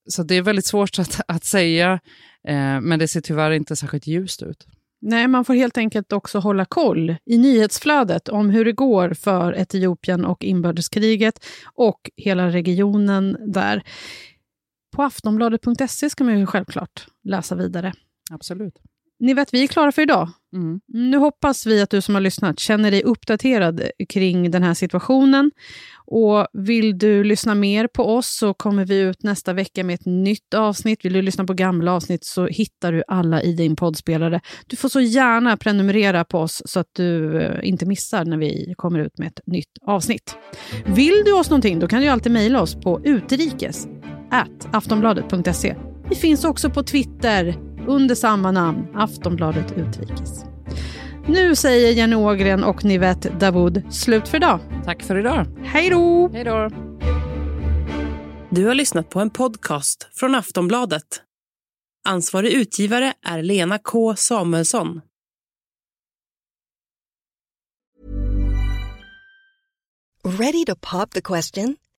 så 0.10 0.24
det 0.24 0.36
är 0.36 0.42
väldigt 0.42 0.66
svårt 0.66 1.00
att, 1.00 1.22
att 1.28 1.44
säga, 1.44 2.00
eh, 2.48 2.82
men 2.82 3.00
det 3.00 3.08
ser 3.08 3.22
tyvärr 3.22 3.52
inte 3.52 3.76
särskilt 3.76 4.08
ljust 4.08 4.44
ut. 4.44 4.68
Nej, 5.06 5.28
man 5.28 5.46
får 5.46 5.54
helt 5.54 5.78
enkelt 5.78 6.14
också 6.14 6.40
hålla 6.40 6.66
koll 6.66 7.16
i 7.26 7.38
nyhetsflödet 7.38 8.30
om 8.30 8.50
hur 8.50 8.66
det 8.66 8.72
går 8.72 9.14
för 9.14 9.54
Etiopien 9.54 10.26
och 10.26 10.44
inbördeskriget 10.44 11.46
och 11.74 12.10
hela 12.18 12.50
regionen 12.50 13.38
där. 13.54 13.84
På 14.96 15.04
aftonbladet.se 15.04 16.10
ska 16.10 16.24
man 16.24 16.40
ju 16.40 16.46
självklart 16.46 17.08
läsa 17.24 17.56
vidare. 17.56 17.94
Absolut. 18.32 18.74
Ni 19.20 19.34
vet, 19.34 19.54
vi 19.54 19.64
är 19.64 19.68
klara 19.68 19.92
för 19.92 20.02
idag. 20.02 20.30
Mm. 20.54 20.80
Nu 20.88 21.18
hoppas 21.18 21.66
vi 21.66 21.82
att 21.82 21.90
du 21.90 22.02
som 22.02 22.16
har 22.16 22.22
lyssnat 22.22 22.60
känner 22.60 22.92
dig 22.92 23.04
uppdaterad 23.04 23.82
kring 24.10 24.52
den 24.52 24.64
här 24.64 24.74
situationen. 24.74 25.52
Och 26.06 26.48
Vill 26.54 26.98
du 26.98 27.24
lyssna 27.24 27.56
mer 27.56 27.88
på 27.88 28.16
oss 28.16 28.38
så 28.38 28.54
kommer 28.54 28.86
vi 28.86 29.00
ut 29.00 29.24
nästa 29.24 29.54
vecka 29.54 29.84
med 29.84 29.94
ett 29.94 30.06
nytt 30.06 30.54
avsnitt. 30.54 31.06
Vill 31.06 31.14
du 31.14 31.22
lyssna 31.22 31.46
på 31.46 31.54
gamla 31.54 31.94
avsnitt 31.94 32.26
så 32.26 32.48
hittar 32.48 32.92
du 32.92 33.04
alla 33.08 33.42
i 33.42 33.54
din 33.54 33.76
poddspelare. 33.76 34.42
Du 34.68 34.76
får 34.76 34.90
så 34.90 35.02
gärna 35.02 35.58
prenumerera 35.58 36.26
på 36.26 36.40
oss 36.40 36.62
så 36.66 36.80
att 36.80 36.90
du 36.94 37.42
eh, 37.42 37.60
inte 37.70 37.86
missar 37.86 38.26
när 38.26 38.38
vi 38.38 38.74
kommer 38.78 39.00
ut 39.00 39.18
med 39.18 39.28
ett 39.28 39.40
nytt 39.46 39.78
avsnitt. 39.82 40.36
Vill 40.86 41.22
du 41.26 41.34
oss 41.34 41.50
någonting 41.50 41.80
då 41.80 41.88
kan 41.88 42.02
du 42.02 42.08
alltid 42.08 42.32
mejla 42.32 42.62
oss 42.62 42.76
på 42.76 43.02
utrikes 43.04 43.88
aftonbladet.se. 44.72 45.76
Vi 46.10 46.16
finns 46.16 46.46
också 46.46 46.70
på 46.70 46.84
Twitter 46.84 47.73
under 47.88 48.16
samma 48.16 48.52
namn, 48.52 48.88
Aftonbladet 48.96 49.72
Utrikes. 49.72 50.46
Nu 51.28 51.56
säger 51.56 51.94
Jenny 51.94 52.16
Ågren 52.16 52.64
och 52.64 52.86
Nivette 52.86 53.30
Davud 53.30 53.94
slut 53.94 54.28
för 54.28 54.38
idag. 54.38 54.60
Tack 54.86 55.04
för 55.04 55.20
idag. 55.20 55.46
Hej 55.64 55.90
då! 55.90 56.30
Hej 56.34 56.44
då! 56.44 56.70
Du 58.50 58.66
har 58.66 58.76
lyssnat 58.76 59.10
på 59.10 59.20
en 59.20 59.30
podcast 59.30 60.10
från 60.14 60.36
Aftonbladet. 60.36 61.22
Ansvarig 62.06 62.52
utgivare 62.52 63.14
är 63.26 63.42
Lena 63.42 63.80
K 63.80 64.16
Samuelsson. 64.16 65.02
Ready 70.24 70.66
to 70.66 70.76
pop 70.76 71.12
the 71.12 71.22
question? 71.22 71.76